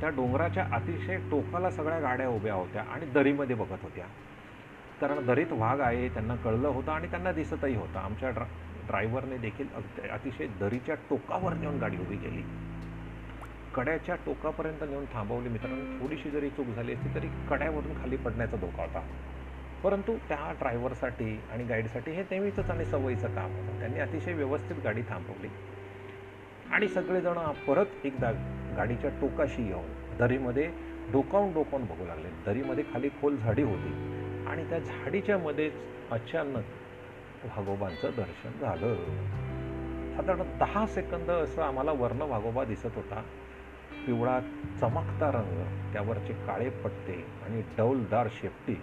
त्या 0.00 0.08
डोंगराच्या 0.08 0.64
अतिशय 0.72 1.16
टोकाला 1.30 1.70
सगळ्या 1.70 2.00
गाड्या 2.00 2.28
उभ्या 2.28 2.54
होत्या 2.54 2.82
आणि 2.82 3.06
दरीमध्ये 3.06 3.56
बघत 3.56 3.82
होत्या. 3.82 4.06
कारण 5.00 5.26
दरीत 5.26 5.52
वाघ 5.52 5.80
आहे 5.80 6.08
त्यांना 6.08 6.34
कळलं 6.36 6.68
होतं 6.68 6.92
आणि 6.92 7.06
त्यांना 7.06 7.32
दिसतही 7.32 7.74
होतं. 7.76 7.98
आमच्या 7.98 8.30
ड्रा 8.30 8.44
ड्रायव्हरने 8.86 9.36
देखील 9.38 9.66
अतिशय 10.10 10.46
दरीच्या 10.60 10.94
टोकावर 11.10 11.54
नेऊन 11.54 11.78
गाडी 11.78 11.96
उभी 11.96 12.16
केली. 12.16 12.42
कड्याच्या 13.74 14.14
टोकापर्यंत 14.14 14.84
नेऊन 14.90 15.04
थांबवली 15.04 15.48
मित्रांनो. 15.48 16.02
थोडीशी 16.02 16.30
जरी 16.30 16.50
चूक 16.50 16.66
झाली 16.66 16.92
असती 16.92 17.14
तरी 17.14 17.28
कड्यावरून 17.50 18.02
खाली 18.02 18.16
पडण्याचा 18.16 18.56
धोका 18.56 18.82
होता. 18.82 19.06
परंतु 19.84 20.16
त्या 20.28 20.52
ड्रायव्हरसाठी 20.58 21.40
आणि 21.52 21.64
गाईडसाठी 21.64 22.10
हे 22.10 22.22
नेहमीचंच 22.22 22.70
आणि 22.70 22.84
सवयीचं 22.84 23.28
काम 23.28 23.50
होतं. 23.50 23.78
त्यांनी 23.78 24.00
अतिशय 24.00 24.32
व्यवस्थित 24.32 24.76
गाडी 24.84 25.02
थांबवली. 25.02 25.48
आणि 26.72 26.88
सगळेजण 26.88 27.52
परत 27.66 27.86
एकदा 28.04 28.32
गाडीच्या 28.76 29.10
टोकाशी 29.10 29.66
येऊन 29.66 30.16
दरीमध्ये 30.18 30.70
डोकावून 31.12 31.52
डोकावून 31.52 31.86
बघू 31.86 32.06
लागले. 32.06 32.28
दरीमध्ये 32.46 32.84
खाली 32.92 33.08
खोल 33.08 33.36
झाडी 33.36 33.62
होती 33.62 33.92
आणि 34.46 34.68
त्या 34.68 34.78
झाडीच्या 34.78 35.38
मध्येच 35.38 35.72
अचानक 36.10 36.64
भागोबांचं 37.44 38.10
दर्शन 38.16 38.50
झालं. 38.60 38.94
साधारण 40.16 40.58
दहा 40.58 40.86
सेकंद 40.86 41.30
असं 41.30 41.62
आम्हाला 41.62 41.92
वर्ण 41.92 42.18
भागोबा 42.18 42.64
दिसत 42.64 42.88
होता. 42.94 43.22
पिवळा 44.06 44.40
चमकता 44.80 45.30
रंग 45.32 45.62
त्यावरचे 45.92 46.32
काळे 46.32 46.70
पट्टे 46.70 47.24
आणि 47.44 47.62
डौलदार 47.78 48.28
शेपटी 48.30 48.82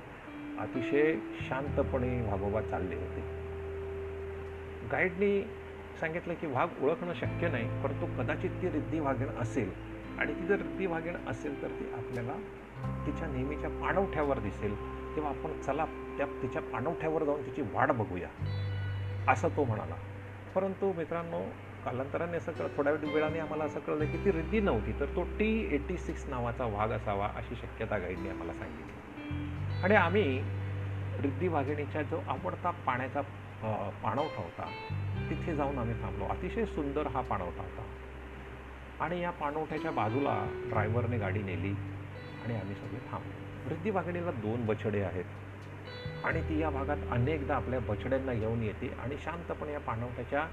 अतिशय 0.59 1.15
शांतपणे 1.49 2.21
वाघोबा 2.21 2.61
चालले 2.61 2.95
होते. 2.95 3.23
गाईडनी 4.91 5.41
सांगितलं 5.99 6.33
की 6.33 6.47
वाघ 6.47 6.83
ओळखणं 6.83 7.13
शक्य 7.13 7.47
नाही 7.47 7.83
परंतु 7.83 8.05
कदाचित 8.05 8.49
ती 8.61 8.71
रिद्धी 8.71 8.99
वाघीण 8.99 9.27
असेल 9.27 9.71
आणि 10.19 10.33
ती 10.33 10.45
जर 10.45 10.55
रिद्धी 10.55 10.85
वाघीण 10.85 11.15
असेल 11.27 11.61
तर 11.61 11.67
ती 11.67 11.85
आपल्याला 11.93 12.33
तिच्या 13.05 13.27
नेहमीच्या 13.27 13.69
पाणवठ्यावर 13.69 14.39
दिसेल. 14.39 14.75
तेव्हा 15.15 15.31
आपण 15.31 15.61
चला 15.61 15.85
त्या 16.17 16.25
तिच्या 16.25 16.61
पाणवठ्यावर 16.61 17.23
जाऊन 17.23 17.45
तिची 17.45 17.61
वाट 17.61 17.91
बघूया 17.91 18.29
असं 19.27 19.47
तो 19.47 19.63
म्हणाला. 19.63 19.95
परंतु 20.55 20.93
मित्रांनो 20.93 21.41
कालांतराने 21.85 22.37
असं 22.37 22.51
कळ 22.51 22.67
थोड्या 22.77 22.93
वेळाने 22.93 23.39
आम्हाला 23.39 23.63
असं 23.63 23.79
कळलं 23.79 24.05
की 24.05 24.17
ती 24.25 24.31
रिद्धी 24.31 24.59
नव्हती. 24.59 24.91
तर 24.99 25.05
तो 25.05 25.23
टी 25.39 25.49
एटी 25.75 25.97
सिक्स 25.97 26.25
नावाचा 26.29 26.65
वाघ 26.65 26.91
असावा 26.91 27.29
अशी 27.35 27.55
शक्यता 27.55 27.97
गाईडने 27.97 28.29
आम्हाला 28.29 28.53
सांगितली. 28.53 29.83
आणि 29.83 29.95
आम्ही 29.95 30.39
रिद्धी 31.19 31.47
वाघिणीच्या 31.47 32.01
जो 32.01 32.21
आवडता 32.27 32.71
पाण्याचा 32.85 33.21
पाणवठा 34.03 34.41
होता 34.41 34.69
तिथे 35.29 35.55
जाऊन 35.55 35.77
आम्ही 35.77 36.01
थांबलो. 36.03 36.25
अतिशय 36.25 36.65
सुंदर 36.65 37.07
हा 37.07 37.21
पाणवठा 37.21 37.63
होता. 37.63 37.83
आणि 39.03 39.21
या 39.21 39.31
पाणवठ्याच्या 39.31 39.91
बाजूला 39.91 40.35
ड्रायव्हरने 40.69 41.17
गाडी 41.17 41.41
नेली 41.43 41.73
आणि 42.43 42.55
आम्ही 42.55 42.75
सगळे 42.75 42.99
थांबलो. 43.11 43.69
रिद्धी 43.69 43.89
वाघिणीला 43.89 44.31
दोन 44.31 44.65
बछडे 44.65 45.01
आहेत 45.01 46.25
आणि 46.25 46.41
ती 46.41 46.59
या 46.59 46.69
भागात 46.69 46.97
अनेकदा 47.11 47.55
आपल्या 47.55 47.79
बछड्यांना 47.79 48.33
घेऊन 48.33 48.63
येते 48.63 48.91
आणि 48.99 49.15
शांतपणे 49.23 49.73
या 49.73 49.79
पाणवठ्याच्या 49.79 50.45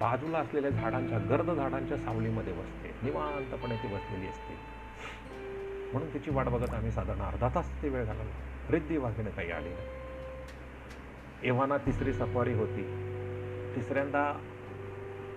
बाजूला 0.00 0.38
असलेल्या 0.38 0.70
झाडांच्या 0.70 1.18
गर्द 1.18 1.50
झाडांच्या 1.50 1.96
सावलीमध्ये 1.96 2.52
बसते. 2.52 2.88
निवांतपणे 3.02 3.76
ती 3.76 3.88
बसलेली 3.88 4.28
असते. 4.28 4.54
म्हणून 5.92 6.14
तिची 6.14 6.30
वाट 6.30 6.48
बघत 6.48 6.74
आम्ही 6.74 6.90
साधारण 6.90 7.20
अर्धा 7.20 7.48
तास 7.54 7.82
ते 7.82 7.88
वेळ 7.88 8.04
घालवला. 8.04 8.66
रिद्धी 8.70 8.96
वाघिणी 8.96 9.30
काही 9.30 9.50
आली 9.50 9.68
नाही. 9.68 9.88
एव्हाना 11.42 11.76
तिसरी 11.76 12.12
सफारी 12.12 12.52
होती. 12.52 12.82
तिसऱ्यांदा 13.76 14.32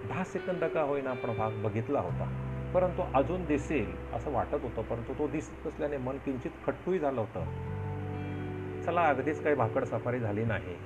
दहा 0.09 0.23
सेकंद 0.23 0.63
का 0.63 0.81
होईना 0.81 1.09
आपण 1.09 1.37
भाग 1.37 1.51
बघितला 1.51 1.99
होता. 1.99 2.49
परंतु 2.73 3.01
अजून 3.13 3.45
दिसेल 3.45 3.95
असं 4.13 4.31
वाटत 4.31 4.55
होतं 4.61 4.81
परंतु 4.81 5.13
तो 5.13 5.27
दिसत 5.27 5.67
असल्याने 5.67 5.97
मन 5.97 6.17
किंचित 6.17 6.51
खट्टूही 6.67 6.99
झालं 6.99 7.21
होतं. 7.21 7.45
चला 8.81 9.09
अगदीच 9.09 9.43
काही 9.43 9.55
भाकड 9.55 9.83
सफारी 9.83 10.19
झाली 10.19 10.45
नाही. 10.45 10.77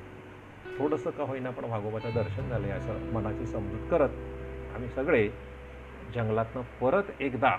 थोडंसं 0.80 1.10
का 1.10 1.24
होईना 1.24 1.50
पण 1.50 1.70
भागोबाचं 1.70 2.12
दर्शन 2.16 2.50
झाले 2.50 2.70
असं 2.70 3.12
मनाची 3.14 3.46
समजूत 3.46 3.80
करत 3.92 4.10
आम्ही 4.76 4.90
सगळे 4.90 5.30
जंगलातनं 6.16 6.62
परत 6.82 7.04
एकदा 7.20 7.58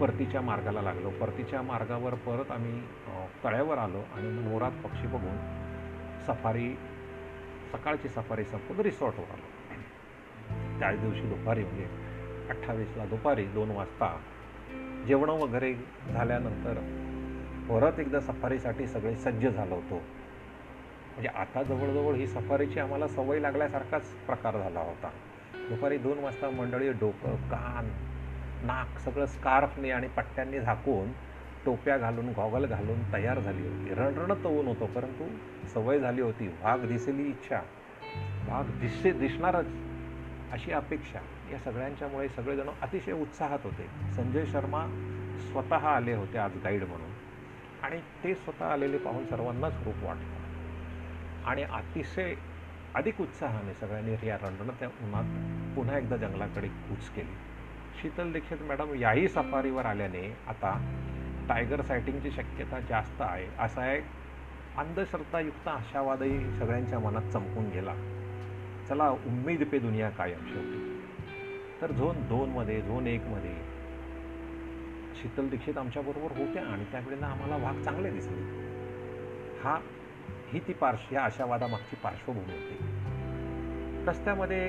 परतीच्या 0.00 0.40
मार्गाला 0.40 0.82
लागलो. 0.82 1.10
परतीच्या 1.10 1.62
मार्गावर 1.62 2.14
परत 2.14 2.50
आम्ही 2.50 2.82
तळ्यावर 3.44 3.78
आलो 3.78 4.00
आणि 4.16 4.28
मोरात 4.48 4.72
पक्षी 4.84 5.06
बघून 5.06 5.36
सफारी 6.26 6.74
सकाळची 7.72 8.08
सफारी 8.08 8.44
संपून 8.44 8.80
रिसॉर्टवर 8.80 9.24
आलो. 9.24 9.48
त्याच 10.80 11.00
दिवशी 11.00 11.20
दुपारी 11.20 11.64
म्हणजे 11.64 11.86
अठ्ठावीसला 12.48 13.04
दुपारी 13.04 13.44
दोन 13.44 13.70
वाजता 13.70 14.18
जेवणं 15.06 15.32
वगैरे 15.32 15.74
झाल्यानंतर 16.12 16.74
परत 17.68 18.00
एकदा 18.00 18.20
सफारीसाठी 18.20 18.86
सगळे 18.86 19.16
सज्ज 19.16 19.46
झालो 19.46 19.74
होतो. 19.74 20.02
म्हणजे 21.14 21.28
आता 21.28 21.62
जवळजवळ 21.62 22.14
ही 22.14 22.26
सफारीची 22.26 22.80
आम्हाला 22.80 23.08
सवय 23.08 23.40
लागल्यासारखाच 23.40 24.02
प्रकार 24.02 24.58
झाला 24.58 24.80
होता. 24.80 25.10
दुपारी 25.54 25.98
दोन 25.98 26.18
वाजता 26.18 26.50
मंडळी 26.50 26.92
डोकं 26.92 27.36
कान 27.36 27.90
नाक 28.66 28.98
सगळं 28.98 29.26
स्कार्फने 29.26 29.90
आणि 29.90 30.08
पट्ट्यांनी 30.08 30.60
झाकून 30.60 31.12
टोप्या 31.66 31.98
घालून 31.98 32.28
गॉगल 32.28 32.66
घालून 32.66 33.12
तयार 33.12 33.40
झाली 33.40 33.62
होती. 33.62 33.94
रणरणत 33.94 34.46
ऊन 34.46 34.66
होतो 34.66 34.86
परंतु 34.86 35.28
सवय 35.68 35.98
झाली 35.98 36.20
होती. 36.20 36.48
वाघ 36.48 36.86
दिसेली 36.86 37.22
इच्छा. 37.22 37.56
वाघ 38.48 38.80
दिसे 38.80 39.12
दिसणारच 39.12 39.66
अशी 40.52 40.72
अपेक्षा. 40.72 41.18
या 41.52 41.58
सगळ्यांच्यामुळे 41.58 42.28
सगळेजण 42.28 42.68
अतिशय 42.82 43.12
उत्साहात 43.12 43.58
होते. 43.64 43.86
संजय 44.16 44.44
शर्मा 44.44 44.86
स्वतः 45.52 45.86
आले 45.88 46.14
होते 46.14 46.38
आज 46.38 46.50
गाईड 46.64 46.82
म्हणून. 46.82 47.10
आणि 47.82 48.00
ते 48.24 48.34
स्वतः 48.34 48.66
आलेले 48.66 48.98
पाहून 48.98 49.26
सर्वांनाच 49.26 49.84
खूप 49.84 50.04
वाटलं. 50.04 50.43
आणि 51.46 51.62
अतिशय 51.62 52.34
अधिक 52.94 53.20
उत्साहाने 53.20 53.74
सगळ्यांनी 53.74 54.14
रिया 54.14 54.36
रंडणं 54.36 54.72
त्या 54.80 54.88
उन्हात 54.88 55.24
पुन्हा 55.76 55.98
एकदा 55.98 56.16
जंगलाकडे 56.16 56.68
कूच 56.68 57.08
केली. 57.08 57.34
शीतल 58.02 58.32
दीक्षित 58.32 58.62
मॅडम 58.62 58.94
याही 58.94 59.28
सफारीवर 59.28 59.86
आल्याने 59.86 60.36
आता 60.48 60.76
टायगर 61.48 61.82
सायटिंगची 61.82 62.30
शक्यता 62.30 62.80
जास्त 62.80 63.22
आहे. 63.22 63.46
असा 63.58 63.92
एक 63.92 64.04
अंधश्रद्धायुक्त 64.78 65.68
आशावादही 65.68 66.58
सगळ्यांच्या 66.58 66.98
मनात 66.98 67.30
चमकून 67.32 67.68
गेला. 67.70 67.94
चला 68.88 69.08
उम्मीद 69.10 69.62
पे 69.72 69.78
दुनिया 69.78 70.10
कायम 70.10 70.46
शेवटी 70.46 70.80
तर 71.82 71.92
झोन 71.92 72.28
दोनमध्ये 72.28 72.80
झोन 72.82 73.06
एकमध्ये 73.06 73.54
शीतल 75.14 75.48
दीक्षित 75.48 75.78
आमच्याबरोबर 75.78 76.38
होत्या 76.38 76.62
आणि 76.62 76.84
त्यावेळेला 76.84 77.26
आम्हाला 77.26 77.56
वाघ 77.56 77.82
चांगले 77.82 78.10
दिसले. 78.10 78.40
हा 79.62 79.78
ही 80.54 80.60
ती 80.60 80.72
पार्श 80.72 81.12
या 81.12 81.22
आशावादामागची 81.22 81.96
पार्श्वभूमी 81.96 82.52
होती. 82.52 82.76
रस्त्यामध्ये 84.06 84.68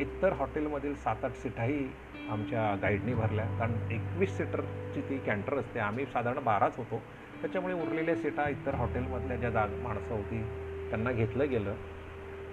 इतर 0.00 0.32
हॉटेलमधील 0.32 0.94
सात 0.94 1.24
आठ 1.24 1.32
सीटाही 1.32 1.88
आमच्या 2.30 2.78
गाईडनी 2.82 3.14
भरल्या. 3.14 3.44
कारण 3.58 3.90
एकवीस 3.92 4.36
सीटरची 4.36 5.00
ती 5.00 5.18
कॅन्टर 5.18 5.56
असते. 5.56 5.78
आम्ही 5.78 6.06
साधारण 6.06 6.44
बाराच 6.44 6.76
होतो. 6.76 7.02
त्याच्यामुळे 7.40 7.74
उरलेल्या 7.74 8.14
सीटा 8.16 8.48
इतर 8.48 8.74
हॉटेलमधल्या 8.74 9.36
ज्या 9.36 9.50
जा 9.50 9.66
माणसं 9.82 10.14
होती 10.14 10.42
त्यांना 10.90 11.12
घेतलं 11.12 11.48
गेलं. 11.50 11.74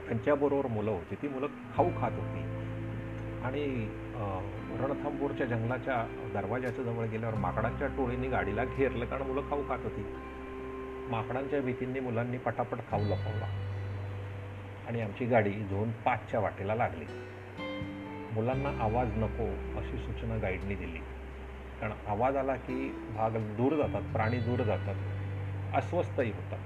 त्यांच्याबरोबर 0.07 0.67
मुलं 0.67 0.91
होती. 0.91 1.15
ती 1.15 1.27
मुलं 1.27 1.47
खाऊ 1.75 1.89
खात 2.01 2.11
होती. 2.11 2.43
आणि 3.43 3.87
रणथंबूरच्या 4.79 5.47
जंगलाच्या 5.47 6.05
दरवाजाच्या 6.33 6.83
जवळ 6.85 7.05
गेल्यावर 7.05 7.35
माकडांच्या 7.35 7.87
टोळीने 7.87 8.27
गाडीला 8.27 8.65
घेरलं. 8.65 9.05
कारण 9.05 9.23
मुलं 9.23 9.49
खाऊ 9.49 9.61
खात 9.69 9.79
होती. 9.83 10.05
माकडांच्या 11.12 11.62
भीतींनी 11.62 12.00
मुलांनी 12.00 12.38
पटापट 12.38 12.78
खाऊ 12.91 13.00
लपवला. 13.00 13.45
आणि 14.88 15.02
आमची 15.02 15.26
गाडी 15.26 15.52
झोन 15.52 15.91
पाचच्या 15.91 16.39
वाटेला 16.39 16.76
लागली. 16.76 17.06
मुलांना 18.32 18.69
आवाज 18.69 19.08
नको 19.17 19.45
अशी 19.80 19.97
सूचना 19.97 20.38
गाईडने 20.38 20.76
दिली. 20.76 21.00
कारण 21.82 21.91
आवाज 22.08 22.36
आला 22.36 22.56
की 22.56 22.89
भाग 23.15 23.32
दूर 23.32 23.76
जातात 23.76 24.02
प्राणी 24.02 24.38
दूर 24.39 24.63
जातात 24.63 24.95
अस्वस्थही 25.74 26.32
होतात. 26.32 26.60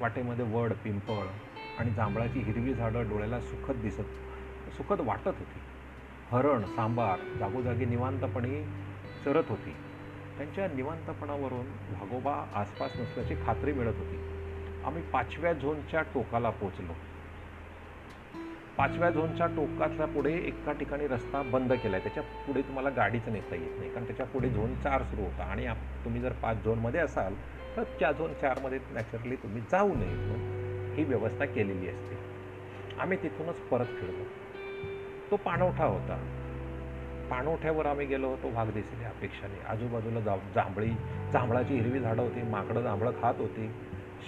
वाटेमध्ये 0.00 0.44
वड 0.44 0.72
पिंपळ 0.72 1.26
आणि 1.78 1.90
जांभळाची 1.90 2.40
हिरवी 2.40 2.74
झाडं 2.74 3.08
डोळ्याला 3.08 3.40
सुखद 3.40 3.74
दिसत 3.74 4.02
सुखद 4.76 5.00
वाटत 5.00 5.28
होती. 5.28 5.60
हरण 6.30 6.64
सांबार 6.64 7.38
जागोजागी 7.38 7.84
निवांतपणे 7.84 8.62
चरत 9.24 9.44
होती. 9.48 9.76
त्यांच्या 10.38 10.68
निवांतपणावरून 10.68 11.66
भागोबा 11.66 12.44
आसपास 12.54 12.96
नसल्याची 12.96 13.34
खात्री 13.46 13.72
मिळत 13.72 13.94
होती. 13.98 14.18
आम्ही 14.84 15.02
पाचव्या 15.02 15.52
झोनच्या 15.52 16.02
टोकाला 16.02 16.50
पोचलो 16.50 16.92
पाचव्या 18.78 19.10
झोनच्या 19.10 19.46
टोकातल्या 19.46 20.06
पुढे 20.06 20.32
एका 20.32 20.72
ठिकाणी 20.72 21.06
रस्ता 21.06 21.42
बंद 21.42 21.72
केला 21.72 21.96
आहे 21.96 22.02
त्याच्या 22.04 22.22
पुढे 22.22 22.62
तुम्हाला 22.62 22.90
गाडीच 22.90 23.28
नेता 23.28 23.54
येत 23.54 23.78
नाही. 23.78 23.90
कारण 23.92 24.06
त्याच्या 24.06 24.26
पुढे 24.26 24.50
झोन 24.50 24.74
चार 24.74 25.02
सुरू 25.02 25.22
होता. 25.22 25.42
आणि 25.42 25.66
तुम्ही 26.04 26.20
जर 26.20 26.32
पाच 26.32 26.64
झोनमध्ये 26.64 27.00
असाल 27.00 27.34
तर 27.76 27.82
त्या 27.82 28.12
झोन 28.12 28.34
चारमध्ये 28.34 28.78
नॅचरली 28.90 29.36
तुम्ही 29.36 29.62
जाऊ 29.70 29.94
नये. 29.94 30.14
म्हणून 30.14 30.94
ही 30.96 31.04
व्यवस्था 31.04 31.44
केलेली 31.44 31.88
असते. 31.88 32.16
आम्ही 33.00 33.18
तिथूनच 33.22 33.56
परत 33.56 33.86
फिरलो. 33.86 34.24
तो 35.30 35.36
पाणवठा 35.36 35.84
होता. 35.84 36.44
पाणवठ्यावर 37.30 37.86
आम्ही 37.86 38.06
गेलो 38.06 38.28
होतो 38.28 38.48
वाघ 38.48 38.72
दिसले 38.72 39.04
अपेक्षाने. 39.04 39.60
आजूबाजूला 39.68 40.20
जा 40.20 40.36
जांभळी 40.36 40.90
जांभळाची 41.32 41.74
हिरवी 41.74 42.00
झाडं 42.00 42.22
होती 42.22 42.42
माकडं 42.42 42.80
जांभळं 42.82 43.10
खात 43.22 43.34
होती. 43.38 43.70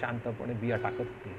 शांतपणे 0.00 0.52
बिया 0.52 0.76
टाकत 0.76 1.00
होती. 1.00 1.32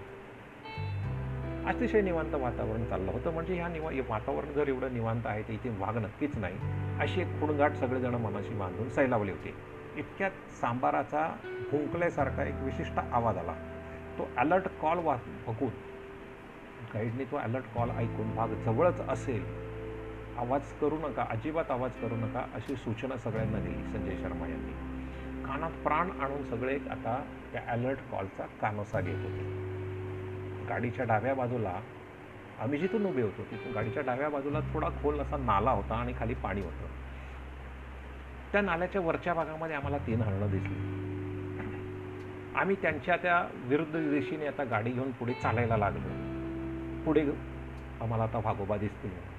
अतिशय 1.65 2.01
निवांत 2.01 2.33
वातावरण 2.33 2.85
चाललं 2.85 3.11
होतं. 3.11 3.33
म्हणजे 3.33 3.55
ह्या 3.55 3.67
निवा 3.67 3.91
वातावरण 4.09 4.53
जर 4.53 4.67
एवढं 4.67 4.93
निवांत 4.93 5.21
आहे 5.25 5.43
तर 5.43 5.53
इथे 5.53 5.69
वाघ 5.69 5.97
नक्कीच 5.97 6.37
नाही. 6.37 6.57
अशी 6.99 7.21
एक 7.21 7.27
खुणगाट 7.27 7.73
सगळेजण 7.73 8.15
मनाशी 8.15 8.53
बांधून 8.53 8.89
सैलावले 8.89 9.31
होते. 9.31 9.53
इतक्यात 9.95 10.31
सांबाराचा 10.61 11.35
भुंकल्यासारखा 11.71 12.43
एक 12.43 12.55
विशिष्ट 12.61 12.99
आवाज 13.11 13.37
आला. 13.37 13.53
तो 14.17 14.27
अलर्ट 14.37 14.67
कॉल 14.81 14.97
वा 14.97 15.15
बघून. 15.47 15.69
गाईडने 16.93 17.23
तो 17.23 17.37
अलर्ट 17.37 17.63
कॉल 17.75 17.89
ऐकून 17.89 18.35
भाग 18.35 18.47
जवळच 18.47 19.01
असेल. 19.01 19.60
आवाज 20.37 20.61
करू 20.81 20.97
नका 20.97 21.25
अजिबात 21.29 21.71
आवाज 21.71 21.91
करू 21.91 22.15
नका 22.15 22.45
अशी 22.53 22.75
सूचना 22.75 23.17
सगळ्यांना 23.17 23.59
दिली 23.59 23.83
संजय 23.83 24.15
शर्मा 24.21 24.47
यांनी. 24.47 24.71
कानात 25.43 25.71
प्राण 25.71 26.09
आणून 26.19 26.49
सगळे 26.49 26.79
आता 26.91 27.23
त्या 27.51 27.61
अलर्ट 27.67 27.97
कॉलचा 28.11 28.45
कानोसा 28.45 29.01
घेत 29.01 29.17
होते. 29.17 29.61
गाडीच्या 30.69 31.05
डाव्या 31.05 31.33
बाजूला 31.33 31.81
आम्ही 32.59 32.79
जिथून 32.79 33.05
उभे 33.05 33.21
होतो. 33.21 33.43
तिथून 33.43 33.73
गाडीच्या 33.73 34.03
डाव्या 34.03 34.29
बाजूला 34.29 34.59
थोडा 34.59 34.89
खोल 34.89 35.19
असा 35.19 35.37
नाला 35.37 35.71
होता 35.71 35.95
आणि 35.95 36.13
खाली 36.19 36.33
पाणी 36.33 36.61
होतं. 36.61 36.85
त्या 38.51 38.61
नाल्याच्या 38.61 39.01
वरच्या 39.01 39.33
भागामध्ये 39.33 39.75
आम्हाला 39.75 39.97
तीन 39.97 40.21
हरणं 40.21 40.51
दिसली. 40.51 41.01
आम्ही 42.55 42.75
त्यांच्या 42.81 43.15
त्या 43.15 43.47
विरुद्ध 43.53 44.09
दिशेने 44.09 44.47
आता 44.47 44.63
गाडी 44.63 44.91
घेऊन 44.91 45.11
पुढे 45.11 45.33
चालायला 45.33 45.77
लागलो. 45.77 46.09
पुढे 47.05 47.21
आम्हाला 48.01 48.23
आता 48.23 48.39
भागोबा 48.39 48.77
दिसतील. 48.77 49.30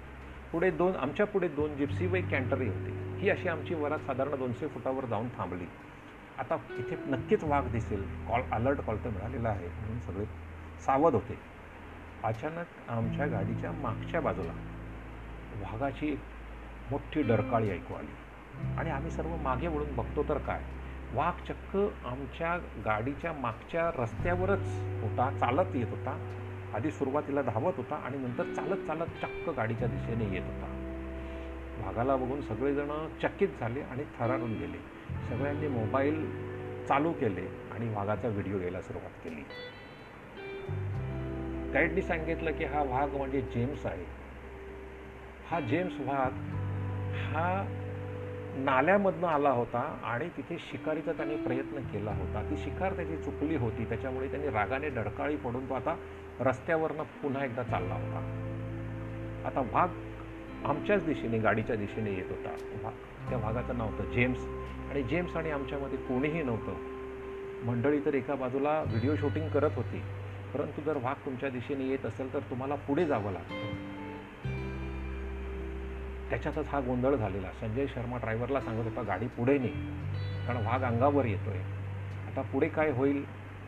पुढे 0.52 0.70
दोन 0.70 0.96
आमच्या 0.96 1.26
पुढे 1.26 1.48
दोन 1.48 1.76
जिप्सी 1.76 2.06
व 2.06 2.16
कॅन्टरही 2.30 2.68
होती. 2.68 3.20
ही 3.20 3.30
अशी 3.30 3.48
आमची 3.48 3.74
वरात 3.74 3.98
साधारण 3.98 4.38
दोनशे 4.38 4.68
फुटावर 4.68 5.04
जाऊन 5.04 5.28
थांबली. 5.28 5.64
आता 6.38 6.56
इथे 6.78 6.96
नक्कीच 7.06 7.44
वाघ 7.44 7.68
दिसेल. 7.68 8.26
कॉल 8.28 8.40
अलर्ट 8.52 8.80
कॉल 8.80 8.96
तर 9.04 9.10
मिळालेला 9.10 9.48
आहे. 9.48 9.68
म्हणून 9.68 10.00
सगळे 10.00 10.24
सावध 10.86 11.14
होते. 11.14 11.38
अचानक 12.24 12.90
आमच्या 12.90 13.26
गाडीच्या 13.26 13.72
मागच्या 13.72 14.20
बाजूला 14.20 14.52
वाघाची 15.60 16.12
एक 16.12 16.18
मोठी 16.90 17.22
डरकाळी 17.22 17.70
ऐकू 17.70 17.94
आली. 17.94 18.12
आणि 18.78 18.90
आम्ही 18.90 19.10
सर्व 19.10 19.36
मागे 19.36 19.66
वळून 19.66 19.96
बघतो 19.96 20.22
तर 20.22 20.38
काय? 20.38 20.60
वाघ 21.14 21.48
चक्क 21.48 21.76
आमच्या 22.06 22.56
गाडीच्या 22.84 23.32
मागच्या 23.32 23.90
रस्त्यावरच 24.02 24.82
होता 25.02 25.30
चालत 25.40 25.76
येत 25.76 25.86
होता. 25.90 26.38
आधी 26.74 26.90
सुरुवातीला 26.90 27.42
धावत 27.42 27.72
होता 27.76 27.94
आणि 27.94 28.18
नंतर 28.18 28.42
चालत 28.42 28.86
चालत 28.86 29.06
चक्क 29.06 29.50
गाडीच्या 29.50 29.88
दिशेने 29.88 30.34
येत 30.34 30.42
होता. 30.42 30.66
वाघाला 31.78 32.16
बघून 32.16 32.40
सगळेजण 32.40 32.90
चकित 33.22 33.48
झाले 33.60 33.80
आणि 33.80 34.04
थरारून 34.18 34.52
गेले. 34.52 34.78
सगळ्यांनी 35.30 35.68
मोबाईल 35.68 36.30
चालू 36.88 37.12
केले 37.12 37.46
आणि 37.70 37.94
वाघाचा 37.94 38.28
व्हिडिओ 38.28 38.58
घ्यायला 38.58 38.80
सुरुवात 38.80 39.10
केली. 39.24 39.42
गाईडनी 41.74 42.02
सांगितलं 42.02 42.52
की 42.52 42.64
हा 42.64 42.82
वाघ 42.82 43.16
म्हणजे 43.16 43.40
जेम्स 43.40 43.86
आहे. 43.86 44.04
हा 45.50 45.60
जेम्स 45.60 45.92
वाघ 46.00 46.32
हा 47.14 47.64
नाल्यामधनं 48.56 49.26
आला 49.26 49.50
होता 49.50 49.98
आणि 50.04 50.28
तिथे 50.36 50.56
शिकारीचा 50.58 51.12
त्याने 51.12 51.36
प्रयत्न 51.36 51.80
केला 51.80 52.10
होता. 52.10 52.46
ती 52.50 52.56
शिकार 52.56 52.92
त्याची 52.92 53.16
चुकली 53.16 53.56
होती. 53.56 53.84
त्याच्यामुळे 53.84 54.28
त्यांनी 54.28 54.48
रागाने 54.48 54.88
डडकाळी 54.88 55.36
पडून 55.36 55.68
तो 55.68 55.74
आता 55.74 55.96
रस्त्यावरनं 56.40 57.02
पुन्हा 57.02 57.44
एकदा 57.44 57.62
चालला 57.62 57.94
होता. 57.94 58.38
आता 59.46 59.60
वाघ 59.60 59.88
आमच्याच 60.64 61.04
दिशेने 61.04 61.38
गाडीच्या 61.38 61.76
दिशेने 61.76 62.10
येत 62.10 62.24
होता. 62.28 62.50
वाघ 62.82 62.94
त्या 63.28 63.38
वाघाचं 63.38 63.78
नाव 63.78 63.88
होतं 63.88 64.10
जेम्स. 64.10 64.38
आणि 64.90 65.02
जेम्स 65.02 65.36
आणि 65.36 65.50
आमच्यामध्ये 65.50 65.98
कोणीही 65.98 66.42
नव्हतं. 66.42 66.74
मंडळी 67.66 68.00
तर 68.04 68.14
एका 68.14 68.34
बाजूला 68.34 68.84
व्हिडिओ 68.86 69.16
शूटिंग 69.16 69.48
करत 69.48 69.70
होती. 69.76 70.02
परंतु 70.54 70.80
जर 70.80 70.96
वाघ 70.96 71.16
तुमच्या 71.26 71.50
दिशेने 71.50 71.84
येत 71.84 72.06
असेल 72.06 72.34
तर 72.34 72.38
तुम्हाला 72.38 72.74
पुढे 72.74 73.06
जावं 73.06 73.32
लागतं. 73.32 73.91
त्याच्यातच 76.32 76.68
हा 76.68 76.80
गोंधळ 76.80 77.14
झालेला. 77.14 77.50
संजय 77.60 77.86
शर्मा 77.86 78.16
ड्रायव्हरला 78.16 78.60
सांगत 78.60 78.84
होता 78.84 79.02
गाडी 79.02 79.26
पुढे 79.26 79.58
नाही 79.58 79.72
कारण 80.46 80.66
वाघ 80.66 80.84
अंगावर 80.84 81.24
येतोय. 81.24 81.58
आता 82.26 82.42
पुढे 82.42 82.68
काय 82.68 82.90
होईल 82.90 83.24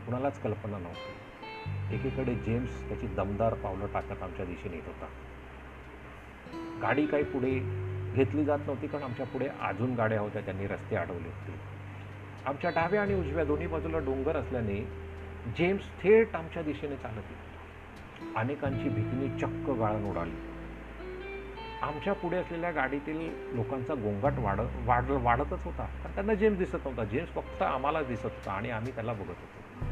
कुणालाच 0.07 0.41
कल्पना 0.41 0.79
नव्हती. 0.79 1.97
एकीकडे 1.97 2.35
जेम्स 2.35 2.89
त्याची 2.89 3.07
दमदार 3.07 3.55
पावलं 3.55 3.87
टाकत 3.87 4.23
आमच्या 4.23 4.47
दिशेने 4.47 4.77
येत 4.77 4.87
होता. 4.87 5.07
गाडी 6.83 7.07
काही 7.07 7.25
पुढे 7.25 7.59
घेतली 8.15 8.45
जात 8.45 8.59
नव्हती 8.67 8.87
कारण 8.87 9.05
आमच्या 9.05 9.27
पुढे 9.27 9.49
अजून 9.49 9.95
गाड्या 9.95 10.21
होत्या 10.21 10.43
त्यांनी 10.43 10.67
रस्ते 10.67 10.97
अडवले 10.97 11.29
होते. 11.29 11.53
आमच्या 12.47 12.71
डाव्या 12.71 13.03
आणि 13.03 13.15
उजव्या 13.15 13.45
दोन्ही 13.45 13.67
बाजूला 13.67 13.99
डोंगर 13.99 14.37
असल्याने 14.37 14.81
जेम्स 15.59 15.83
थेट 16.03 16.37
आमच्या 16.37 16.63
दिशेने 16.63 16.97
चालत 16.97 17.31
येत 17.31 18.37
अनेकांची 18.37 18.89
भीतीने 18.89 19.29
चक्क 19.39 19.71
गाळण 19.71 20.05
उडाली. 20.05 20.54
आमच्या 21.85 22.13
पुढे 22.13 22.37
असलेल्या 22.37 22.71
गाडीतील 22.71 23.35
लोकांचा 23.53 23.95
गोंगाट 23.95 24.33
वाढ 24.39 24.61
वाढ 24.85 25.05
वाढतच 25.11 25.65
होता. 25.65 25.85
कारण 25.85 26.15
त्यांना 26.15 26.35
जेम्स 26.35 26.59
दिसत 26.59 26.75
नव्हता. 26.75 27.05
जेम्स 27.05 27.29
फक्त 27.29 27.63
आम्हाला 27.63 28.03
दिसत 28.03 28.25
होता 28.25 28.53
आणि 28.53 28.71
आम्ही 28.71 28.95
त्याला 28.95 29.13
बघत 29.13 29.29
होतो. 29.29 29.85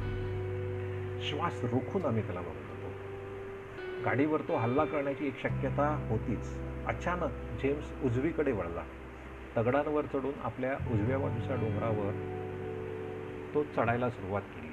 श्वास 1.22 1.64
रोखून 1.64 2.04
आम्ही 2.04 2.22
त्याला 2.22 2.40
बघत 2.40 2.48
होतो. 2.48 2.90
गाडीवर 4.04 4.40
तो 4.40 4.56
हल्ला 4.56 4.84
करण्याची 4.84 5.26
एक 5.26 5.40
शक्यता 5.42 6.06
होतीच. 6.08 6.58
अचानक 6.86 7.30
जेम्स 7.62 7.84
उजवीकडे 8.02 8.52
वळला. 8.52 8.82
दगडांवर 9.56 10.04
चढून 10.04 10.32
आपल्या 10.44 10.72
उजव्या 10.72 11.18
बाजूच्या 11.18 11.56
डोंगरावर 11.56 12.12
तो 13.54 13.62
चढायला 13.62 14.10
सुरुवात 14.10 14.42
केली. 14.42 14.71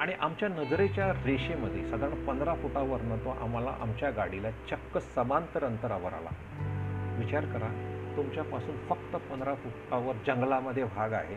आणि 0.00 0.12
आमच्या 0.12 0.48
नजरेच्या 0.48 1.12
रेषेमध्ये 1.12 1.90
साधारण 1.90 2.24
पंधरा 2.24 2.54
फुटावरनं 2.54 3.16
तो 3.16 3.30
आम्हाला 3.30 3.76
आमच्या 3.80 4.10
गाडीला 4.10 4.50
चक्क 4.50 4.98
समांतर 4.98 5.64
अंतरावर 5.64 6.12
आला. 6.12 6.28
विचार 7.18 7.44
करा 7.44 7.94
तुमच्यापासून 8.16 8.76
फक्त 8.76 9.16
पंधरा 9.16 9.54
फुटावर 9.54 10.14
जंगलामध्ये 10.26 10.84
भाग 10.84 11.12
आहे 11.12 11.34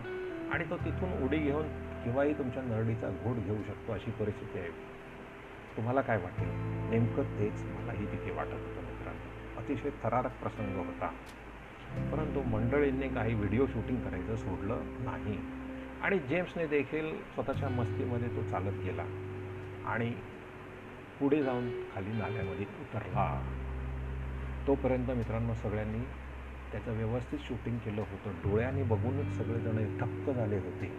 आणि 0.51 0.63
तो 0.69 0.77
तिथून 0.77 1.23
उडी 1.23 1.37
घेऊन 1.37 1.67
किंवाही 2.03 2.37
तुमच्या 2.37 2.63
नरडीचा 2.63 3.09
घोट 3.23 3.35
घेऊ 3.35 3.63
शकतो 3.67 3.93
अशी 3.93 4.11
परिस्थिती 4.11 4.59
आहे. 4.59 4.69
तुम्हाला 5.77 6.01
काय 6.01 6.17
वाटेल? 6.17 6.47
नेमकं 6.89 7.23
तेच 7.23 7.63
मलाही 7.63 8.05
तिथे 8.05 8.31
वाटत 8.31 8.53
होतं 8.53 8.81
मित्रांनो. 8.81 9.61
अतिशय 9.61 9.89
थरारक 10.03 10.31
प्रसंग 10.41 10.75
होता. 10.75 11.07
परंतु 12.11 12.49
मंडळींनी 12.49 13.09
काही 13.09 13.33
व्हिडिओ 13.33 13.65
शूटिंग 13.65 13.99
करायचं 13.99 14.35
सोडलं 14.35 14.79
नाही. 14.83 15.60
आणि 16.01 16.19
जेम्सने 16.19 16.67
देखील 16.67 17.21
स्वतःच्या 17.33 17.69
मस्तीमध्ये 17.69 18.27
तो 18.27 18.43
चालत 18.43 18.85
गेला 18.85 19.05
आणि 19.85 20.11
पुढे 21.19 21.43
जाऊन 21.43 21.69
खाली 21.95 22.09
नाल्यामध्ये 22.09 22.65
उतरला. 22.79 23.47
तोपर्यंत 24.67 25.11
मित्रांनो 25.11 25.53
सगळ्यांनी 25.53 25.99
त्याचं 26.71 26.91
व्यवस्थित 26.91 27.39
शूटिंग 27.39 27.77
केलं 27.77 28.01
होतं. 28.01 28.49
डोळ्यांनी 28.49 28.83
बघूनच 28.83 29.37
सगळेजण 29.37 29.97
थक्क 29.99 30.29
झाले 30.29 30.57
होते. 30.57 30.91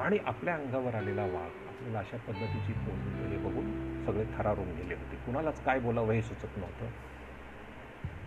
आणि 0.00 0.18
आपल्या 0.26 0.54
अंगावर 0.54 0.94
आलेला 0.94 1.22
वाघ 1.22 1.68
आपल्याला 1.68 1.98
अशा 1.98 2.16
पद्धतीची 2.16 2.72
फोन 2.72 3.42
बघून 3.42 4.02
सगळे 4.04 4.24
थरारून 4.38 4.68
गेले 4.68 4.94
होते. 4.94 5.16
कुणालाच 5.16 5.64
काय 5.64 5.78
बोलावं 5.80 6.12
हे 6.12 6.22
सुचत 6.22 6.56
नव्हतं. 6.56 6.86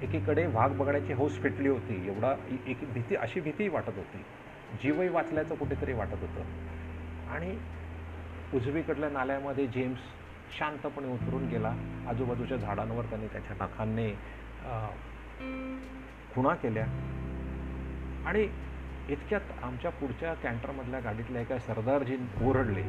एकीकडे 0.01 0.45
वाघ 0.45 0.71
बघण्याची 0.71 1.13
हौस 1.13 1.39
फिटली 1.39 1.69
होती. 1.69 2.07
एवढा 2.07 2.35
एक 2.67 2.77
भीती 2.93 3.15
अशी 3.15 3.39
भीतीही 3.39 3.69
वाटत 3.69 3.97
होती. 3.97 4.23
जीवही 4.73 5.09
वाचल्याचं 5.09 5.55
कुठेतरी 5.55 5.93
वाटत 5.93 6.21
होतं. 6.21 6.41
आणि 7.31 7.57
उजवीकडल्या 8.53 9.09
नाल्यामध्ये 9.09 9.67
जेम्स 9.67 9.99
शांतपणे 10.57 11.07
उतरून 11.07 11.47
गेला. 11.47 11.73
आजूबाजूच्या 12.09 12.57
झाडांवर 12.57 13.05
त्याने 13.05 13.27
त्याच्या 13.27 13.65
नखांनी 13.65 14.11
खुणा 16.33 16.55
केल्या. 16.55 16.85
आणि 18.25 18.47
इतक्यात 19.09 19.41
आमच्या 19.63 19.91
पुढच्या 19.91 20.33
कॅन्टरमधल्या 20.33 20.99
गाडीतल्या 20.99 21.41
एका 21.41 21.59
सरदारजी 21.59 22.17
ओरडले. 22.41 22.81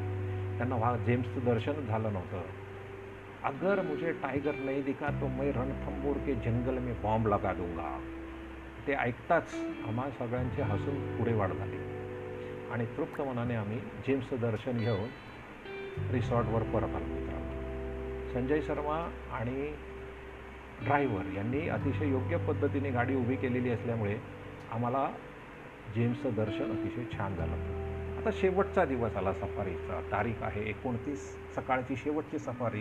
त्यांना 0.58 0.76
वा 0.76 0.96
जेम्सचं 0.96 1.44
दर्शन 1.44 1.72
झालं 1.72 2.12
नव्हतं. 2.12 2.42
अगर 3.42 3.82
मुझे 3.82 4.12
टायगर 4.12 4.54
नाही 4.54 4.82
दिखा 4.82 5.08
तो 5.20 5.26
मैं 5.26 5.52
रणथंबोर 5.52 6.16
के 6.16 6.34
जंगल 6.34 6.78
में 6.78 6.94
बॉम्ब 7.02 7.26
लगा 7.26 7.52
दूंगा. 7.52 7.98
ते 8.86 8.92
ऐकताच 8.92 9.54
आम्हा 9.88 10.10
सगळ्यांचे 10.10 10.62
हसून 10.62 11.18
पुढे 11.18 11.34
वाढ 11.34 11.52
झाली. 11.52 11.76
आणि 12.70 12.86
तृप्त 12.86 13.22
मनाने 13.22 13.54
आम्ही 13.54 13.78
जेम्सचं 13.78 14.36
दर्शन 14.40 14.78
घेऊन 14.78 15.08
रिसॉर्टवर 16.10 16.62
परत 16.62 16.94
आलो. 16.94 17.04
मित्रांनो 17.04 17.50
संजय 18.32 18.60
शर्मा 18.60 19.10
आणि 19.32 19.74
ड्रायव्हर 20.82 21.32
यांनी 21.36 21.68
अतिशय 21.68 22.08
योग्य 22.08 22.36
पद्धतीने 22.36 22.90
गाडी 22.90 23.14
उभी 23.14 23.36
केलेली 23.36 23.70
असल्यामुळे 23.70 24.18
आम्हाला 24.72 25.10
जेम्सचं 25.94 26.30
दर्शन 26.36 26.70
अतिशय 26.70 27.18
छान 27.18 27.34
झालं. 27.34 27.56
आता 28.20 28.30
शेवटचा 28.32 28.84
दिवस 28.84 29.16
आला 29.16 29.32
सफारीचा. 29.32 30.00
तारीख 30.12 30.42
आहे 30.42 30.68
एकोणतीस 30.68 31.36
सकाळची 31.56 31.96
शेवटची 31.96 32.38
सफारी 32.38 32.80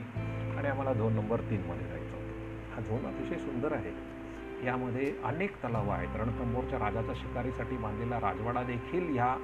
आणि 0.58 0.68
आम्हाला 0.68 0.94
झोन 0.94 1.14
नंबर 1.14 1.40
तीनमध्ये 1.40 1.88
जायचं 1.88 2.16
होतं. 2.16 2.74
हा 2.74 2.82
झोन 2.82 3.06
अतिशय 3.06 3.38
सुंदर 3.38 3.72
आहे. 3.72 4.18
यामध्ये 4.65 5.15
अनेक 5.24 5.56
तलाव 5.56 5.89
आहेत. 5.89 6.15
रणथंबोरच्या 6.15 6.80
राजाच्या 6.80 7.13
शिकारीसाठी 7.15 7.78
बांधलेला 7.78 8.19
राजवाडा 8.19 8.63
देखील 8.63 9.13
ह्या 9.13 9.38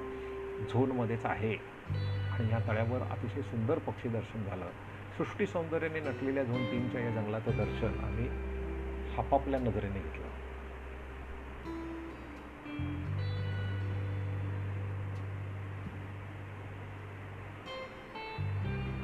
झोनमध्येच 0.72 1.24
आहे. 1.24 1.54
आणि 2.30 2.48
ह्या 2.48 2.58
तळ्यावर 2.68 3.02
अतिशय 3.02 3.42
सुंदर 3.42 3.78
पक्षी 3.78 4.08
दर्शन 4.08 4.44
झालं. 4.44 4.66
सृष्टी 5.18 5.46
सौंदर्याने 5.46 6.00
नटलेल्या 6.00 6.44
झोन 6.44 6.64
तीनच्या 6.64 7.00
या 7.00 7.10
जंगलाचं 7.10 7.50
दर्शन 7.56 8.04
आम्ही 8.04 8.28
हापापल्या 9.16 9.60
नजरेने 9.60 10.00
घेतलं. 10.00 10.26